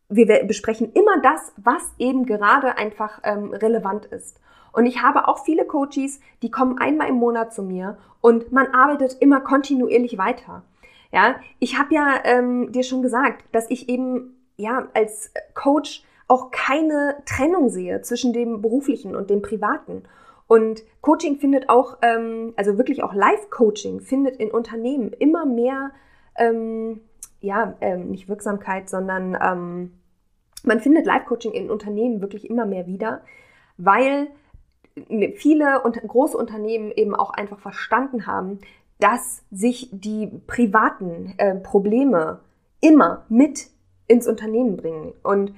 wir 0.08 0.26
besprechen 0.44 0.92
immer 0.92 1.20
das, 1.22 1.52
was 1.56 1.94
eben 1.98 2.26
gerade 2.26 2.76
einfach 2.76 3.20
ähm, 3.22 3.52
relevant 3.52 4.06
ist. 4.06 4.40
Und 4.72 4.86
ich 4.86 5.00
habe 5.00 5.28
auch 5.28 5.44
viele 5.44 5.64
Coaches, 5.64 6.18
die 6.42 6.50
kommen 6.50 6.78
einmal 6.78 7.08
im 7.08 7.14
Monat 7.14 7.54
zu 7.54 7.62
mir 7.62 7.98
und 8.20 8.50
man 8.50 8.74
arbeitet 8.74 9.16
immer 9.20 9.40
kontinuierlich 9.40 10.18
weiter. 10.18 10.64
Ja, 11.12 11.36
ich 11.60 11.78
habe 11.78 11.94
ja 11.94 12.24
ähm, 12.24 12.72
dir 12.72 12.82
schon 12.82 13.02
gesagt, 13.02 13.44
dass 13.52 13.70
ich 13.70 13.88
eben 13.88 14.36
ja 14.56 14.88
als 14.92 15.32
Coach 15.54 16.02
auch 16.26 16.50
keine 16.50 17.22
Trennung 17.26 17.68
sehe 17.68 18.02
zwischen 18.02 18.32
dem 18.32 18.60
beruflichen 18.60 19.14
und 19.14 19.30
dem 19.30 19.40
privaten. 19.40 20.02
Und 20.46 20.82
Coaching 21.00 21.38
findet 21.38 21.68
auch, 21.68 21.98
ähm, 22.02 22.52
also 22.56 22.76
wirklich 22.76 23.02
auch 23.02 23.14
Live-Coaching 23.14 24.00
findet 24.00 24.36
in 24.36 24.50
Unternehmen 24.50 25.12
immer 25.12 25.46
mehr, 25.46 25.92
ähm, 26.36 27.00
ja, 27.40 27.74
ähm, 27.80 28.10
nicht 28.10 28.28
Wirksamkeit, 28.28 28.88
sondern 28.88 29.36
ähm, 29.40 29.92
man 30.64 30.80
findet 30.80 31.06
Live-Coaching 31.06 31.52
in 31.52 31.70
Unternehmen 31.70 32.20
wirklich 32.20 32.48
immer 32.48 32.66
mehr 32.66 32.86
wieder, 32.86 33.22
weil 33.76 34.28
viele 35.36 35.82
und 35.82 36.00
große 36.00 36.36
Unternehmen 36.36 36.92
eben 36.92 37.14
auch 37.14 37.30
einfach 37.30 37.58
verstanden 37.58 38.26
haben, 38.26 38.60
dass 39.00 39.42
sich 39.50 39.88
die 39.92 40.28
privaten 40.46 41.34
äh, 41.38 41.56
Probleme 41.56 42.40
immer 42.80 43.24
mit 43.28 43.68
ins 44.06 44.28
Unternehmen 44.28 44.76
bringen. 44.76 45.14
Und 45.22 45.54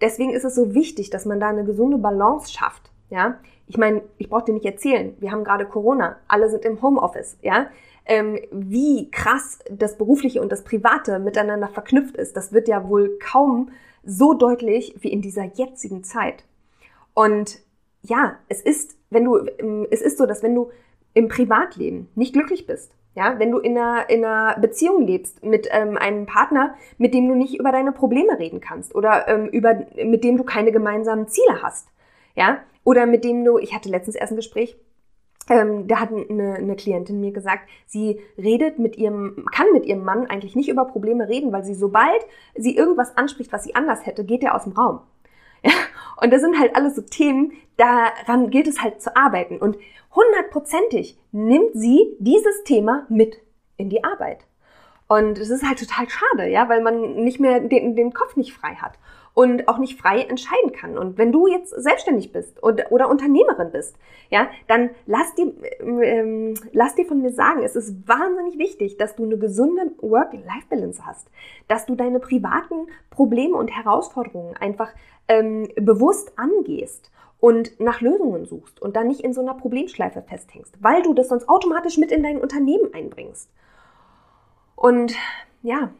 deswegen 0.00 0.32
ist 0.32 0.44
es 0.44 0.54
so 0.54 0.74
wichtig, 0.74 1.10
dass 1.10 1.26
man 1.26 1.38
da 1.38 1.48
eine 1.48 1.64
gesunde 1.64 1.98
Balance 1.98 2.52
schafft. 2.52 2.90
Ja, 3.08 3.38
ich 3.66 3.78
meine, 3.78 4.02
ich 4.18 4.28
brauche 4.28 4.44
dir 4.44 4.52
nicht 4.52 4.66
erzählen, 4.66 5.14
wir 5.20 5.32
haben 5.32 5.44
gerade 5.44 5.66
Corona, 5.66 6.16
alle 6.28 6.50
sind 6.50 6.64
im 6.64 6.82
Homeoffice, 6.82 7.36
ja. 7.42 7.68
Ähm, 8.04 8.40
wie 8.50 9.10
krass 9.12 9.60
das 9.70 9.96
Berufliche 9.96 10.42
und 10.42 10.50
das 10.50 10.64
Private 10.64 11.20
miteinander 11.20 11.68
verknüpft 11.68 12.16
ist, 12.16 12.36
das 12.36 12.52
wird 12.52 12.66
ja 12.66 12.88
wohl 12.88 13.16
kaum 13.20 13.70
so 14.04 14.34
deutlich 14.34 14.96
wie 14.98 15.12
in 15.12 15.22
dieser 15.22 15.44
jetzigen 15.44 16.02
Zeit. 16.02 16.44
Und 17.14 17.60
ja, 18.02 18.38
es 18.48 18.60
ist, 18.60 18.96
wenn 19.10 19.24
du, 19.24 19.46
ähm, 19.58 19.86
es 19.90 20.02
ist 20.02 20.18
so, 20.18 20.26
dass 20.26 20.42
wenn 20.42 20.54
du 20.54 20.70
im 21.14 21.28
Privatleben 21.28 22.08
nicht 22.14 22.32
glücklich 22.32 22.66
bist, 22.66 22.92
ja, 23.14 23.38
wenn 23.38 23.50
du 23.50 23.58
in 23.58 23.76
einer, 23.76 24.08
in 24.08 24.24
einer 24.24 24.58
Beziehung 24.58 25.06
lebst 25.06 25.44
mit 25.44 25.68
ähm, 25.70 25.98
einem 25.98 26.24
Partner, 26.24 26.74
mit 26.96 27.12
dem 27.12 27.28
du 27.28 27.34
nicht 27.34 27.58
über 27.58 27.70
deine 27.70 27.92
Probleme 27.92 28.38
reden 28.38 28.60
kannst 28.60 28.94
oder 28.94 29.28
ähm, 29.28 29.48
über, 29.48 29.74
mit 30.02 30.24
dem 30.24 30.38
du 30.38 30.44
keine 30.44 30.72
gemeinsamen 30.72 31.28
Ziele 31.28 31.62
hast, 31.62 31.88
ja, 32.34 32.58
oder 32.84 33.06
mit 33.06 33.24
dem 33.24 33.44
du, 33.44 33.58
ich 33.58 33.74
hatte 33.74 33.88
letztens 33.88 34.16
erst 34.16 34.32
ein 34.32 34.36
Gespräch, 34.36 34.76
ähm, 35.48 35.88
da 35.88 36.00
hat 36.00 36.10
eine, 36.12 36.54
eine 36.54 36.76
Klientin 36.76 37.20
mir 37.20 37.32
gesagt, 37.32 37.68
sie 37.86 38.20
redet 38.38 38.78
mit 38.78 38.96
ihrem, 38.96 39.46
kann 39.52 39.66
mit 39.72 39.86
ihrem 39.86 40.04
Mann 40.04 40.26
eigentlich 40.26 40.54
nicht 40.54 40.68
über 40.68 40.84
Probleme 40.84 41.28
reden, 41.28 41.52
weil 41.52 41.64
sie 41.64 41.74
sobald 41.74 42.24
sie 42.56 42.76
irgendwas 42.76 43.16
anspricht, 43.16 43.52
was 43.52 43.64
sie 43.64 43.74
anders 43.74 44.06
hätte, 44.06 44.24
geht 44.24 44.42
er 44.42 44.54
aus 44.54 44.64
dem 44.64 44.72
Raum. 44.72 45.00
Ja? 45.64 45.70
Und 46.20 46.32
das 46.32 46.40
sind 46.40 46.58
halt 46.58 46.74
alles 46.74 46.96
so 46.96 47.02
Themen, 47.02 47.52
daran 47.76 48.50
gilt 48.50 48.66
es 48.66 48.82
halt 48.82 49.00
zu 49.00 49.16
arbeiten. 49.16 49.58
Und 49.58 49.76
hundertprozentig 50.12 51.18
nimmt 51.30 51.70
sie 51.74 52.16
dieses 52.18 52.64
Thema 52.64 53.06
mit 53.08 53.38
in 53.76 53.88
die 53.88 54.02
Arbeit. 54.02 54.44
Und 55.06 55.38
es 55.38 55.50
ist 55.50 55.64
halt 55.64 55.78
total 55.78 56.08
schade, 56.08 56.48
ja, 56.48 56.68
weil 56.68 56.82
man 56.82 57.14
nicht 57.14 57.38
mehr 57.38 57.60
den, 57.60 57.94
den 57.94 58.12
Kopf 58.12 58.36
nicht 58.36 58.52
frei 58.52 58.74
hat 58.74 58.98
und 59.34 59.68
auch 59.68 59.78
nicht 59.78 59.98
frei 59.98 60.20
entscheiden 60.20 60.72
kann. 60.72 60.98
Und 60.98 61.16
wenn 61.16 61.32
du 61.32 61.46
jetzt 61.46 61.70
selbstständig 61.70 62.32
bist 62.32 62.62
oder, 62.62 62.92
oder 62.92 63.08
Unternehmerin 63.08 63.72
bist, 63.72 63.96
ja, 64.30 64.48
dann 64.68 64.90
lass 65.06 65.34
dir, 65.34 65.52
ähm, 65.80 66.54
lass 66.72 66.94
dir 66.94 67.06
von 67.06 67.22
mir 67.22 67.32
sagen, 67.32 67.62
es 67.62 67.76
ist 67.76 68.06
wahnsinnig 68.06 68.58
wichtig, 68.58 68.98
dass 68.98 69.16
du 69.16 69.24
eine 69.24 69.38
gesunde 69.38 69.92
Work-Life-Balance 70.00 71.06
hast, 71.06 71.28
dass 71.68 71.86
du 71.86 71.94
deine 71.94 72.20
privaten 72.20 72.88
Probleme 73.10 73.56
und 73.56 73.68
Herausforderungen 73.68 74.56
einfach 74.56 74.90
ähm, 75.28 75.68
bewusst 75.76 76.32
angehst 76.36 77.10
und 77.40 77.80
nach 77.80 78.00
Lösungen 78.00 78.44
suchst 78.44 78.80
und 78.80 78.96
dann 78.96 79.08
nicht 79.08 79.20
in 79.20 79.32
so 79.32 79.40
einer 79.40 79.54
Problemschleife 79.54 80.22
festhängst, 80.22 80.76
weil 80.80 81.02
du 81.02 81.14
das 81.14 81.28
sonst 81.28 81.48
automatisch 81.48 81.96
mit 81.96 82.12
in 82.12 82.22
dein 82.22 82.38
Unternehmen 82.38 82.92
einbringst. 82.92 83.50
Und 84.76 85.14
ja, 85.62 85.90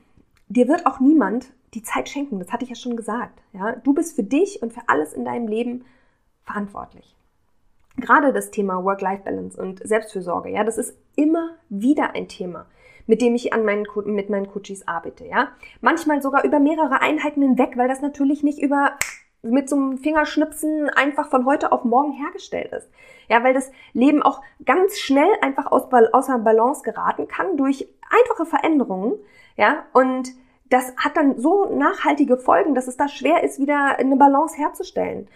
dir 0.53 0.69
wird 0.69 0.87
auch 0.87 1.01
niemand 1.01 1.53
die 1.75 1.83
Zeit 1.83 2.09
schenken, 2.09 2.39
das 2.39 2.53
hatte 2.53 2.65
ich 2.65 2.71
ja 2.71 2.77
schon 2.77 2.97
gesagt. 2.97 3.43
Ja? 3.53 3.73
Du 3.73 3.95
bist 3.95 4.15
für 4.15 4.23
dich 4.23 4.63
und 4.63 4.73
für 4.73 4.83
alles 4.87 5.13
in 5.13 5.25
deinem 5.25 5.49
Leben 5.49 5.85
verantwortlich. 6.45 7.17
Gerade 7.97 8.33
das 8.33 8.51
Thema 8.51 8.85
Work-Life-Balance 8.85 9.61
und 9.61 9.87
Selbstfürsorge, 9.87 10.51
ja, 10.51 10.65
das 10.65 10.79
ist 10.79 10.97
immer 11.15 11.51
wieder 11.69 12.15
ein 12.15 12.27
Thema, 12.27 12.67
mit 13.07 13.21
dem 13.21 13.35
ich 13.35 13.53
an 13.53 13.67
meinen, 13.67 13.87
mit 14.07 14.31
meinen 14.31 14.51
Coaches 14.51 14.89
arbeite, 14.89 15.27
ja. 15.27 15.49
Manchmal 15.83 16.23
sogar 16.23 16.45
über 16.45 16.59
mehrere 16.59 17.03
Einheiten 17.03 17.43
hinweg, 17.43 17.77
weil 17.77 17.89
das 17.89 18.01
natürlich 18.01 18.43
nicht 18.43 18.61
über 18.61 18.97
mit 19.43 19.69
so 19.69 19.77
einem 19.77 19.99
Fingerschnipsen 19.99 20.89
einfach 20.89 21.29
von 21.29 21.45
heute 21.45 21.73
auf 21.73 21.85
morgen 21.85 22.13
hergestellt 22.13 22.73
ist. 22.73 22.89
Ja, 23.29 23.43
weil 23.45 23.55
das 23.55 23.71
Leben 23.93 24.23
auch 24.23 24.41
ganz 24.65 24.99
schnell 24.99 25.29
einfach 25.41 25.67
aus, 25.71 25.89
außer 26.13 26.39
Balance 26.39 26.83
geraten 26.83 27.29
kann 27.29 27.57
durch 27.57 27.89
einfache 28.09 28.47
Veränderungen. 28.47 29.15
Ja, 29.57 29.85
und 29.93 30.33
das 30.73 30.95
hat 30.97 31.17
dann 31.17 31.39
so 31.39 31.67
nachhaltige 31.67 32.39
Folgen, 32.39 32.75
dass 32.75 32.89
es 32.89 32.97
da 32.97 33.09
schwer 33.09 33.43
ist, 33.45 33.59
wieder 33.59 33.99
eine 33.99 34.17
Balance 34.17 34.57
herzustellen. 34.57 35.29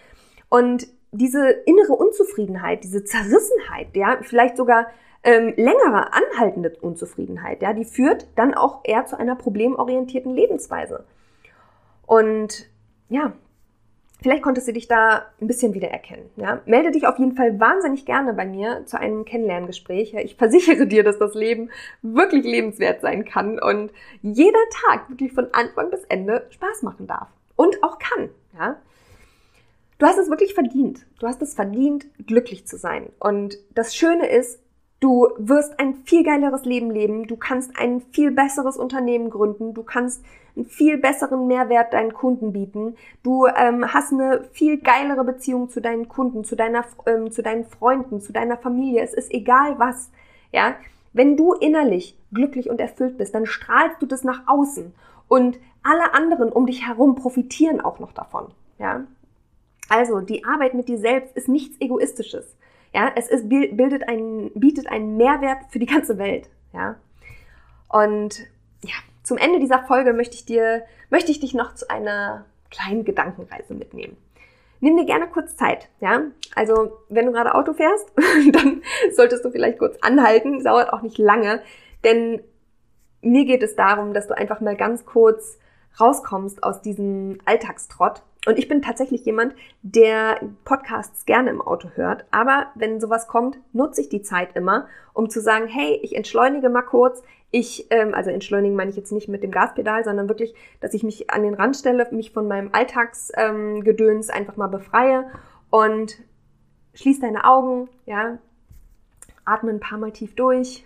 Und 0.49 0.87
diese 1.11 1.49
innere 1.49 1.93
Unzufriedenheit, 1.93 2.83
diese 2.83 3.03
Zerrissenheit, 3.03 3.95
ja, 3.95 4.17
vielleicht 4.21 4.57
sogar 4.57 4.87
ähm, 5.23 5.53
längere 5.55 6.13
anhaltende 6.13 6.73
Unzufriedenheit, 6.81 7.61
ja, 7.61 7.73
die 7.73 7.85
führt 7.85 8.27
dann 8.35 8.53
auch 8.53 8.81
eher 8.83 9.05
zu 9.05 9.17
einer 9.17 9.35
problemorientierten 9.35 10.33
Lebensweise. 10.33 11.05
Und 12.05 12.69
ja, 13.09 13.33
Vielleicht 14.21 14.41
konntest 14.41 14.67
du 14.67 14.73
dich 14.73 14.87
da 14.87 15.27
ein 15.39 15.47
bisschen 15.47 15.73
wiedererkennen. 15.73 16.25
Ja? 16.37 16.61
Melde 16.65 16.91
dich 16.91 17.05
auf 17.05 17.19
jeden 17.19 17.35
Fall 17.35 17.59
wahnsinnig 17.59 18.05
gerne 18.05 18.33
bei 18.33 18.45
mir 18.45 18.83
zu 18.85 18.99
einem 18.99 19.25
Kennenlerngespräch. 19.25 20.15
Ich 20.15 20.35
versichere 20.35 20.87
dir, 20.87 21.03
dass 21.03 21.19
das 21.19 21.35
Leben 21.35 21.69
wirklich 22.01 22.43
lebenswert 22.43 23.01
sein 23.01 23.25
kann 23.25 23.59
und 23.59 23.91
jeder 24.21 24.59
Tag 24.87 25.09
wirklich 25.09 25.33
von 25.33 25.47
Anfang 25.53 25.91
bis 25.91 26.03
Ende 26.05 26.47
Spaß 26.49 26.81
machen 26.81 27.05
darf 27.05 27.27
und 27.55 27.83
auch 27.83 27.99
kann. 27.99 28.29
Ja? 28.57 28.77
Du 29.99 30.05
hast 30.05 30.17
es 30.17 30.29
wirklich 30.29 30.53
verdient. 30.53 31.05
Du 31.19 31.27
hast 31.27 31.41
es 31.41 31.53
verdient, 31.53 32.07
glücklich 32.25 32.67
zu 32.67 32.77
sein. 32.77 33.09
Und 33.19 33.57
das 33.73 33.95
Schöne 33.95 34.27
ist, 34.27 34.59
Du 34.99 35.29
wirst 35.37 35.79
ein 35.79 35.93
viel 36.05 36.23
geileres 36.23 36.65
Leben 36.65 36.89
leben. 36.89 37.27
Du 37.27 37.37
kannst 37.37 37.77
ein 37.77 38.01
viel 38.11 38.31
besseres 38.31 38.77
Unternehmen 38.77 39.29
gründen. 39.29 39.75
Du 39.75 39.83
kannst 39.83 40.23
einen 40.57 40.65
viel 40.65 40.97
besseren 40.97 41.47
Mehrwert 41.47 41.93
deinen 41.93 42.13
Kunden 42.13 42.51
bieten. 42.51 42.97
Du 43.23 43.45
ähm, 43.45 43.93
hast 43.93 44.11
eine 44.11 44.43
viel 44.51 44.79
geilere 44.79 45.23
Beziehung 45.23 45.69
zu 45.69 45.81
deinen 45.81 46.09
Kunden, 46.09 46.43
zu 46.43 46.55
deiner, 46.55 46.83
ähm, 47.05 47.31
zu 47.31 47.43
deinen 47.43 47.65
Freunden, 47.65 48.19
zu 48.19 48.33
deiner 48.33 48.57
Familie. 48.57 49.01
Es 49.03 49.13
ist 49.13 49.31
egal 49.31 49.79
was. 49.79 50.11
Ja, 50.51 50.75
wenn 51.13 51.37
du 51.37 51.53
innerlich 51.53 52.17
glücklich 52.33 52.69
und 52.69 52.81
erfüllt 52.81 53.17
bist, 53.17 53.33
dann 53.35 53.45
strahlst 53.45 54.01
du 54.01 54.05
das 54.05 54.23
nach 54.23 54.47
außen 54.47 54.93
und 55.27 55.59
alle 55.83 56.13
anderen 56.13 56.51
um 56.51 56.65
dich 56.65 56.85
herum 56.85 57.15
profitieren 57.15 57.81
auch 57.81 57.99
noch 57.99 58.11
davon. 58.11 58.47
Ja, 58.79 59.05
also 59.89 60.21
die 60.21 60.43
Arbeit 60.43 60.73
mit 60.73 60.89
dir 60.89 60.97
selbst 60.97 61.35
ist 61.35 61.47
nichts 61.47 61.79
Egoistisches. 61.79 62.55
Ja, 62.93 63.11
es 63.15 63.27
ist, 63.27 63.47
bildet 63.49 64.07
einen, 64.07 64.51
bietet 64.53 64.87
einen 64.87 65.17
Mehrwert 65.17 65.59
für 65.69 65.79
die 65.79 65.85
ganze 65.85 66.17
Welt. 66.17 66.49
Ja. 66.73 66.95
Und 67.89 68.39
ja, 68.83 68.95
zum 69.27 69.37
Ende 69.37 69.59
dieser 69.59 69.83
Folge 69.83 70.13
möchte 70.13 70.35
ich 70.35 70.45
dir, 70.45 70.83
möchte 71.09 71.31
ich 71.31 71.41
dich 71.41 71.53
noch 71.53 71.75
zu 71.75 71.89
einer 71.89 72.45
kleinen 72.71 73.03
Gedankenreise 73.03 73.73
mitnehmen. 73.73 74.15
nimm 74.79 74.95
dir 74.95 75.05
gerne 75.05 75.27
kurz 75.27 75.57
Zeit, 75.57 75.89
ja. 75.99 76.21
Also, 76.55 76.93
wenn 77.09 77.25
du 77.25 77.33
gerade 77.33 77.53
Auto 77.53 77.73
fährst, 77.73 78.09
dann 78.53 78.83
solltest 79.11 79.43
du 79.43 79.51
vielleicht 79.51 79.79
kurz 79.79 79.97
anhalten. 80.01 80.63
Dauert 80.63 80.93
auch 80.93 81.01
nicht 81.01 81.17
lange, 81.17 81.61
denn 82.05 82.41
mir 83.21 83.43
geht 83.43 83.63
es 83.63 83.75
darum, 83.75 84.13
dass 84.13 84.27
du 84.27 84.37
einfach 84.37 84.61
mal 84.61 84.77
ganz 84.77 85.05
kurz 85.05 85.59
rauskommst 85.99 86.63
aus 86.63 86.81
diesem 86.81 87.39
Alltagstrott. 87.43 88.23
Und 88.45 88.57
ich 88.57 88.69
bin 88.69 88.81
tatsächlich 88.81 89.25
jemand, 89.25 89.55
der 89.81 90.39
Podcasts 90.63 91.25
gerne 91.25 91.49
im 91.49 91.61
Auto 91.61 91.89
hört. 91.95 92.23
Aber 92.31 92.67
wenn 92.75 93.01
sowas 93.01 93.27
kommt, 93.27 93.57
nutze 93.73 93.99
ich 93.99 94.07
die 94.07 94.21
Zeit 94.21 94.55
immer, 94.55 94.87
um 95.13 95.29
zu 95.29 95.41
sagen, 95.41 95.67
hey, 95.67 95.99
ich 96.01 96.15
entschleunige 96.15 96.69
mal 96.69 96.83
kurz. 96.83 97.21
Ich, 97.49 97.87
ähm, 97.91 98.13
also 98.13 98.29
entschleunigen 98.29 98.75
meine 98.75 98.89
ich 98.89 98.97
jetzt 98.97 99.11
nicht 99.11 99.29
mit 99.29 99.41
dem 99.41 99.51
Gaspedal, 99.51 100.03
sondern 100.03 100.27
wirklich, 100.27 100.53
dass 100.81 100.93
ich 100.93 101.03
mich 101.03 101.29
an 101.29 101.43
den 101.43 101.53
Rand 101.53 101.77
stelle, 101.77 102.07
mich 102.11 102.31
von 102.31 102.47
meinem 102.47 102.69
Alltagsgedöns 102.73 104.29
ähm, 104.29 104.35
einfach 104.35 104.57
mal 104.57 104.67
befreie 104.67 105.31
und 105.69 106.19
schließ 106.93 107.21
deine 107.21 107.45
Augen, 107.45 107.89
ja, 108.05 108.39
atme 109.45 109.71
ein 109.71 109.79
paar 109.79 109.97
Mal 109.97 110.11
tief 110.11 110.35
durch 110.35 110.85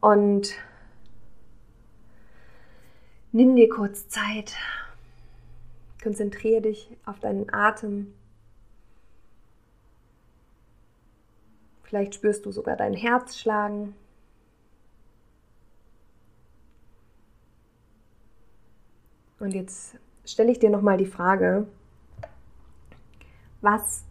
und 0.00 0.56
Nimm 3.36 3.54
dir 3.54 3.68
kurz 3.68 4.08
Zeit. 4.08 4.54
Konzentriere 6.02 6.62
dich 6.62 6.88
auf 7.04 7.20
deinen 7.20 7.52
Atem. 7.52 8.14
Vielleicht 11.82 12.14
spürst 12.14 12.46
du 12.46 12.50
sogar 12.50 12.78
dein 12.78 12.94
Herz 12.94 13.36
schlagen. 13.36 13.94
Und 19.38 19.52
jetzt 19.52 19.96
stelle 20.24 20.50
ich 20.50 20.58
dir 20.58 20.70
nochmal 20.70 20.96
die 20.96 21.06
Frage, 21.06 21.66
was 23.60 24.04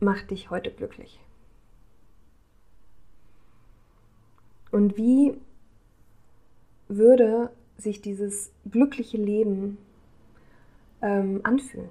macht 0.00 0.30
dich 0.30 0.50
heute 0.50 0.70
glücklich? 0.70 1.20
Und 4.70 4.96
wie 4.96 5.36
würde 6.88 7.50
sich 7.78 8.00
dieses 8.00 8.50
glückliche 8.70 9.16
Leben 9.16 9.78
ähm, 11.00 11.40
anfühlen. 11.42 11.90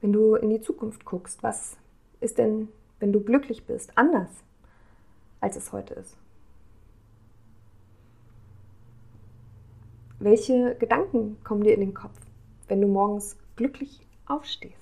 Wenn 0.00 0.12
du 0.12 0.34
in 0.34 0.50
die 0.50 0.60
Zukunft 0.60 1.04
guckst, 1.04 1.42
was 1.42 1.76
ist 2.20 2.38
denn, 2.38 2.68
wenn 2.98 3.12
du 3.12 3.20
glücklich 3.20 3.66
bist, 3.66 3.96
anders, 3.96 4.30
als 5.40 5.56
es 5.56 5.72
heute 5.72 5.94
ist? 5.94 6.16
Welche 10.22 10.76
Gedanken 10.76 11.42
kommen 11.42 11.64
dir 11.64 11.74
in 11.74 11.80
den 11.80 11.94
Kopf, 11.94 12.16
wenn 12.68 12.80
du 12.80 12.86
morgens 12.86 13.36
glücklich 13.56 14.06
aufstehst? 14.26 14.76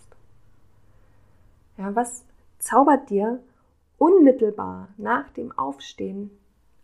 Ja, 1.78 1.96
was 1.96 2.26
zaubert 2.58 3.08
dir 3.08 3.40
unmittelbar 3.96 4.88
nach 4.98 5.30
dem 5.30 5.50
Aufstehen 5.58 6.30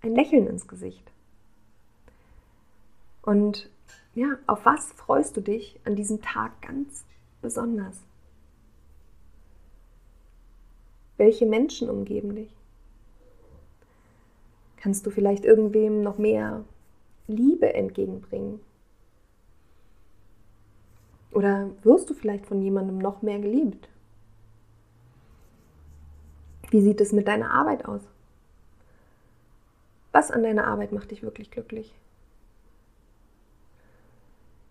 ein 0.01 0.14
Lächeln 0.14 0.47
ins 0.47 0.66
Gesicht. 0.66 1.12
Und 3.21 3.69
ja, 4.14 4.38
auf 4.47 4.64
was 4.64 4.90
freust 4.92 5.37
du 5.37 5.42
dich 5.42 5.79
an 5.85 5.95
diesem 5.95 6.23
Tag 6.23 6.62
ganz 6.62 7.05
besonders? 7.42 8.01
Welche 11.19 11.45
Menschen 11.45 11.90
umgeben 11.90 12.35
dich? 12.35 12.57
Kannst 14.79 15.05
du 15.05 15.11
vielleicht 15.11 15.45
irgendwem 15.45 16.03
noch 16.03 16.16
mehr 16.16 16.64
Liebe 17.26 17.74
entgegenbringen? 17.74 18.60
Oder 21.32 21.70
wirst 21.82 22.08
du 22.08 22.14
vielleicht 22.14 22.46
von 22.46 22.62
jemandem 22.62 22.98
noch 22.98 23.22
mehr 23.22 23.38
geliebt? 23.38 23.88
Wie 26.70 26.80
sieht 26.80 27.00
es 27.00 27.12
mit 27.12 27.28
deiner 27.28 27.50
Arbeit 27.50 27.84
aus? 27.84 28.02
Was 30.12 30.30
an 30.30 30.42
deiner 30.42 30.66
Arbeit 30.66 30.92
macht 30.92 31.10
dich 31.10 31.22
wirklich 31.22 31.50
glücklich? 31.50 31.94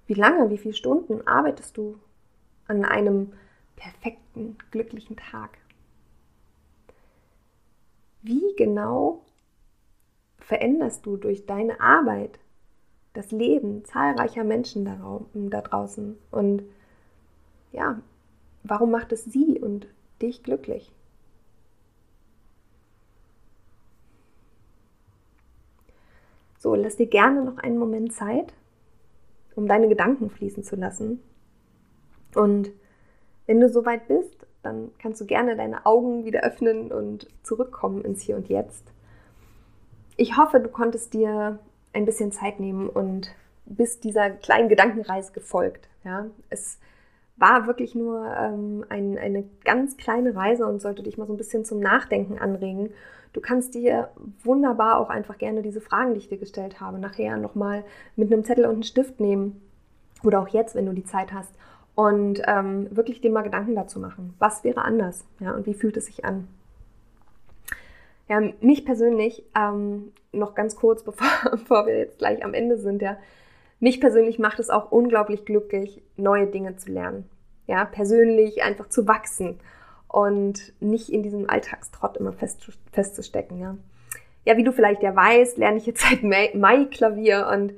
Wie 0.07 0.13
lange, 0.13 0.49
wie 0.49 0.57
viele 0.57 0.73
Stunden 0.73 1.27
arbeitest 1.27 1.77
du 1.77 1.99
an 2.67 2.85
einem 2.85 3.33
perfekten, 3.75 4.57
glücklichen 4.71 5.17
Tag? 5.17 5.57
Wie 8.21 8.55
genau 8.55 9.23
veränderst 10.39 11.05
du 11.05 11.17
durch 11.17 11.45
deine 11.45 11.79
Arbeit 11.79 12.39
das 13.15 13.31
Leben 13.31 13.83
zahlreicher 13.85 14.43
Menschen 14.43 14.85
da 14.85 15.61
draußen? 15.61 16.17
Und 16.31 16.63
ja, 17.71 18.01
warum 18.63 18.91
macht 18.91 19.11
es 19.11 19.25
sie 19.25 19.59
und 19.59 19.87
dich 20.21 20.43
glücklich? 20.43 20.91
So, 26.57 26.73
lass 26.73 26.95
dir 26.95 27.07
gerne 27.07 27.43
noch 27.43 27.57
einen 27.57 27.77
Moment 27.77 28.13
Zeit, 28.13 28.53
um 29.55 29.67
deine 29.67 29.87
Gedanken 29.87 30.29
fließen 30.29 30.63
zu 30.63 30.75
lassen. 30.75 31.21
Und 32.33 32.71
wenn 33.45 33.59
du 33.59 33.69
soweit 33.69 34.07
bist, 34.07 34.47
dann 34.63 34.89
kannst 34.97 35.21
du 35.21 35.25
gerne 35.25 35.55
deine 35.55 35.85
Augen 35.85 36.25
wieder 36.25 36.41
öffnen 36.41 36.91
und 36.91 37.27
zurückkommen 37.43 38.03
ins 38.03 38.23
Hier 38.23 38.35
und 38.35 38.49
Jetzt. 38.49 38.83
Ich 40.17 40.37
hoffe, 40.37 40.59
du 40.59 40.69
konntest 40.69 41.13
dir 41.13 41.59
ein 41.95 42.05
bisschen 42.05 42.31
Zeit 42.31 42.59
nehmen 42.59 42.89
und 42.89 43.33
bist 43.65 44.03
dieser 44.03 44.29
kleinen 44.29 44.69
Gedankenreise 44.69 45.31
gefolgt. 45.31 45.87
Ja, 46.03 46.27
es 46.49 46.77
war 47.37 47.67
wirklich 47.67 47.95
nur 47.95 48.25
ähm, 48.37 48.85
ein, 48.89 49.17
eine 49.17 49.43
ganz 49.63 49.97
kleine 49.97 50.35
Reise 50.35 50.65
und 50.65 50.81
sollte 50.81 51.03
dich 51.03 51.17
mal 51.17 51.27
so 51.27 51.33
ein 51.33 51.37
bisschen 51.37 51.65
zum 51.65 51.79
Nachdenken 51.79 52.37
anregen. 52.37 52.91
Du 53.33 53.41
kannst 53.41 53.75
dir 53.75 54.09
wunderbar 54.43 54.99
auch 54.99 55.09
einfach 55.09 55.37
gerne 55.37 55.61
diese 55.61 55.81
Fragen, 55.81 56.13
die 56.13 56.19
ich 56.19 56.29
dir 56.29 56.37
gestellt 56.37 56.79
habe, 56.79 56.99
nachher 56.99 57.37
nochmal 57.37 57.83
mit 58.15 58.31
einem 58.31 58.45
Zettel 58.45 58.65
und 58.65 58.73
einem 58.73 58.83
Stift 58.83 59.19
nehmen. 59.19 59.61
Oder 60.23 60.41
auch 60.41 60.47
jetzt, 60.47 60.75
wenn 60.75 60.85
du 60.85 60.93
die 60.93 61.03
Zeit 61.03 61.33
hast. 61.33 61.53
Und 61.95 62.41
ähm, 62.45 62.87
wirklich 62.95 63.21
dir 63.21 63.31
mal 63.31 63.41
Gedanken 63.41 63.75
dazu 63.75 63.99
machen. 63.99 64.33
Was 64.39 64.63
wäre 64.63 64.83
anders? 64.83 65.25
Ja, 65.39 65.53
und 65.53 65.65
wie 65.65 65.73
fühlt 65.73 65.97
es 65.97 66.05
sich 66.05 66.23
an? 66.23 66.47
Ja, 68.27 68.41
mich 68.59 68.85
persönlich, 68.85 69.43
ähm, 69.55 70.11
noch 70.35 70.55
ganz 70.55 70.75
kurz, 70.75 71.03
bevor, 71.03 71.27
bevor 71.51 71.85
wir 71.87 71.97
jetzt 71.97 72.19
gleich 72.19 72.43
am 72.43 72.53
Ende 72.53 72.77
sind, 72.77 73.01
ja, 73.01 73.17
mich 73.79 73.99
persönlich 73.99 74.39
macht 74.39 74.59
es 74.59 74.69
auch 74.69 74.91
unglaublich 74.91 75.45
glücklich, 75.45 76.01
neue 76.15 76.47
Dinge 76.47 76.77
zu 76.77 76.91
lernen. 76.91 77.29
Ja, 77.67 77.85
persönlich 77.85 78.63
einfach 78.63 78.89
zu 78.89 79.07
wachsen 79.07 79.59
und 80.07 80.73
nicht 80.79 81.09
in 81.09 81.23
diesem 81.23 81.49
Alltagstrott 81.49 82.17
immer 82.17 82.31
fest, 82.31 82.71
festzustecken. 82.91 83.59
Ja. 83.59 83.75
ja, 84.45 84.55
wie 84.55 84.63
du 84.63 84.71
vielleicht 84.71 85.03
ja 85.03 85.15
weißt, 85.15 85.57
lerne 85.57 85.77
ich 85.77 85.85
jetzt 85.85 86.05
seit 86.09 86.23
Mai, 86.23 86.85
Klavier 86.85 87.47
und 87.51 87.73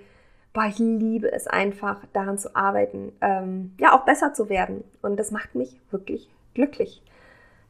boah, 0.53 0.65
ich 0.65 0.79
liebe 0.79 1.31
es 1.31 1.47
einfach, 1.47 1.97
daran 2.13 2.37
zu 2.37 2.55
arbeiten, 2.55 3.11
ähm, 3.21 3.73
ja, 3.79 3.95
auch 3.95 4.05
besser 4.05 4.33
zu 4.33 4.49
werden. 4.49 4.83
Und 5.01 5.17
das 5.17 5.31
macht 5.31 5.55
mich 5.55 5.79
wirklich 5.91 6.29
glücklich. 6.53 7.01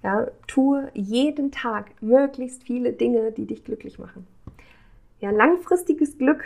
Ja, 0.03 0.27
tue 0.47 0.89
jeden 0.93 1.51
Tag 1.51 2.01
möglichst 2.01 2.63
viele 2.63 2.93
Dinge, 2.93 3.31
die 3.31 3.45
dich 3.45 3.63
glücklich 3.63 3.99
machen. 3.99 4.27
Ja, 5.19 5.31
langfristiges 5.31 6.17
Glück 6.17 6.43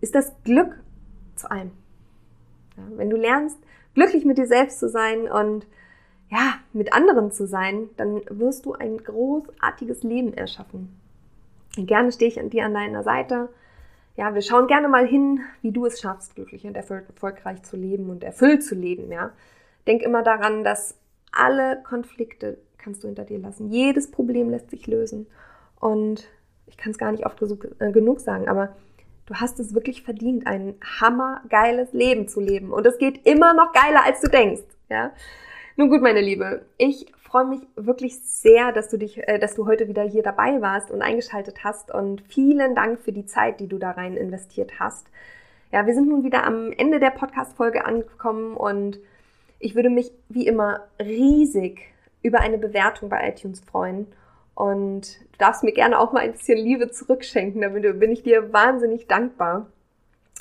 ist 0.00 0.14
das 0.14 0.32
Glück 0.44 0.78
zu 1.36 1.50
allem. 1.50 1.72
Ja, 2.76 2.84
wenn 2.96 3.10
du 3.10 3.16
lernst, 3.16 3.58
glücklich 3.94 4.24
mit 4.24 4.38
dir 4.38 4.46
selbst 4.46 4.78
zu 4.78 4.88
sein 4.88 5.30
und 5.30 5.66
ja, 6.30 6.54
mit 6.72 6.92
anderen 6.92 7.30
zu 7.30 7.46
sein, 7.46 7.88
dann 7.96 8.20
wirst 8.28 8.66
du 8.66 8.74
ein 8.74 8.98
großartiges 8.98 10.02
Leben 10.02 10.34
erschaffen. 10.34 10.98
Gerne 11.76 12.12
stehe 12.12 12.30
ich 12.30 12.38
an 12.38 12.50
dir 12.50 12.64
an 12.64 12.74
deiner 12.74 13.02
Seite. 13.02 13.48
Ja, 14.16 14.34
wir 14.34 14.42
schauen 14.42 14.66
gerne 14.66 14.88
mal 14.88 15.06
hin, 15.06 15.40
wie 15.62 15.72
du 15.72 15.86
es 15.86 16.00
schaffst, 16.00 16.34
glücklich 16.34 16.66
und 16.66 16.76
erfolgreich 16.76 17.62
zu 17.62 17.76
leben 17.76 18.10
und 18.10 18.24
erfüllt 18.24 18.64
zu 18.64 18.74
leben, 18.74 19.10
ja. 19.12 19.30
Denk 19.86 20.02
immer 20.02 20.22
daran, 20.22 20.64
dass 20.64 20.98
alle 21.32 21.82
Konflikte 21.82 22.58
kannst 22.78 23.02
du 23.02 23.08
hinter 23.08 23.24
dir 23.24 23.38
lassen. 23.38 23.70
Jedes 23.70 24.10
Problem 24.10 24.50
lässt 24.50 24.70
sich 24.70 24.86
lösen. 24.86 25.26
Und 25.78 26.28
ich 26.68 26.76
kann 26.76 26.92
es 26.92 26.98
gar 26.98 27.12
nicht 27.12 27.26
oft 27.26 27.40
äh, 27.78 27.92
genug 27.92 28.20
sagen, 28.20 28.48
aber 28.48 28.76
du 29.26 29.34
hast 29.34 29.60
es 29.60 29.74
wirklich 29.74 30.02
verdient, 30.02 30.46
ein 30.46 30.74
hammergeiles 31.00 31.92
Leben 31.92 32.28
zu 32.28 32.40
leben. 32.40 32.72
Und 32.72 32.86
es 32.86 32.98
geht 32.98 33.26
immer 33.26 33.52
noch 33.54 33.72
geiler, 33.72 34.04
als 34.04 34.20
du 34.20 34.28
denkst, 34.28 34.62
ja. 34.88 35.12
Nun 35.76 35.90
gut, 35.90 36.02
meine 36.02 36.20
Liebe, 36.20 36.62
ich 36.76 37.06
freue 37.20 37.44
mich 37.44 37.60
wirklich 37.76 38.18
sehr, 38.20 38.72
dass 38.72 38.88
du 38.88 38.96
dich, 38.96 39.18
äh, 39.28 39.38
dass 39.38 39.54
du 39.54 39.66
heute 39.66 39.86
wieder 39.86 40.02
hier 40.02 40.22
dabei 40.22 40.60
warst 40.60 40.90
und 40.90 41.02
eingeschaltet 41.02 41.62
hast 41.62 41.92
und 41.92 42.22
vielen 42.22 42.74
Dank 42.74 43.00
für 43.00 43.12
die 43.12 43.26
Zeit, 43.26 43.60
die 43.60 43.68
du 43.68 43.78
da 43.78 43.92
rein 43.92 44.16
investiert 44.16 44.80
hast. 44.80 45.06
Ja, 45.70 45.86
wir 45.86 45.94
sind 45.94 46.08
nun 46.08 46.24
wieder 46.24 46.44
am 46.44 46.72
Ende 46.72 46.98
der 46.98 47.10
Podcast-Folge 47.10 47.84
angekommen 47.84 48.56
und 48.56 48.98
ich 49.58 49.74
würde 49.74 49.90
mich 49.90 50.10
wie 50.28 50.46
immer 50.46 50.86
riesig 50.98 51.80
über 52.22 52.40
eine 52.40 52.58
Bewertung 52.58 53.10
bei 53.10 53.28
iTunes 53.28 53.60
freuen. 53.60 54.06
Und 54.58 55.20
du 55.20 55.38
darfst 55.38 55.62
mir 55.62 55.70
gerne 55.70 56.00
auch 56.00 56.10
mal 56.10 56.18
ein 56.18 56.32
bisschen 56.32 56.58
Liebe 56.58 56.90
zurückschenken, 56.90 57.60
da 57.60 57.68
bin 57.68 58.10
ich 58.10 58.24
dir 58.24 58.52
wahnsinnig 58.52 59.06
dankbar. 59.06 59.68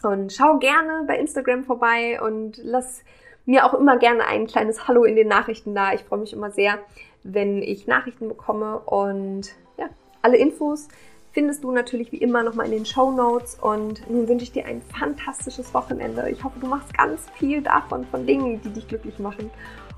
Und 0.01 0.33
schau 0.33 0.57
gerne 0.57 1.03
bei 1.05 1.19
Instagram 1.19 1.63
vorbei 1.63 2.19
und 2.19 2.59
lass 2.63 3.03
mir 3.45 3.63
auch 3.63 3.75
immer 3.75 3.99
gerne 3.99 4.25
ein 4.25 4.47
kleines 4.47 4.87
Hallo 4.87 5.03
in 5.03 5.15
den 5.15 5.27
Nachrichten 5.27 5.75
da. 5.75 5.93
Ich 5.93 6.01
freue 6.01 6.17
mich 6.17 6.33
immer 6.33 6.49
sehr, 6.49 6.79
wenn 7.21 7.61
ich 7.61 7.85
Nachrichten 7.85 8.27
bekomme. 8.27 8.79
Und 8.79 9.51
ja, 9.77 9.87
alle 10.23 10.37
Infos 10.37 10.87
findest 11.31 11.63
du 11.63 11.71
natürlich 11.71 12.11
wie 12.11 12.17
immer 12.17 12.41
nochmal 12.41 12.65
in 12.65 12.71
den 12.71 12.85
Show 12.87 13.11
Notes. 13.11 13.59
Und 13.61 14.09
nun 14.09 14.27
wünsche 14.27 14.45
ich 14.45 14.51
dir 14.51 14.65
ein 14.65 14.81
fantastisches 14.81 15.75
Wochenende. 15.75 16.27
Ich 16.31 16.43
hoffe, 16.43 16.59
du 16.59 16.65
machst 16.65 16.97
ganz 16.97 17.29
viel 17.35 17.61
davon, 17.61 18.03
von 18.05 18.25
Dingen, 18.25 18.61
die 18.63 18.69
dich 18.69 18.87
glücklich 18.87 19.19
machen. 19.19 19.51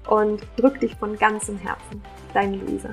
Und 0.10 0.42
drück 0.58 0.78
dich 0.82 0.98
von 0.98 1.18
ganzem 1.18 1.58
Herzen. 1.58 2.04
Deine 2.34 2.58
Luisa. 2.58 2.90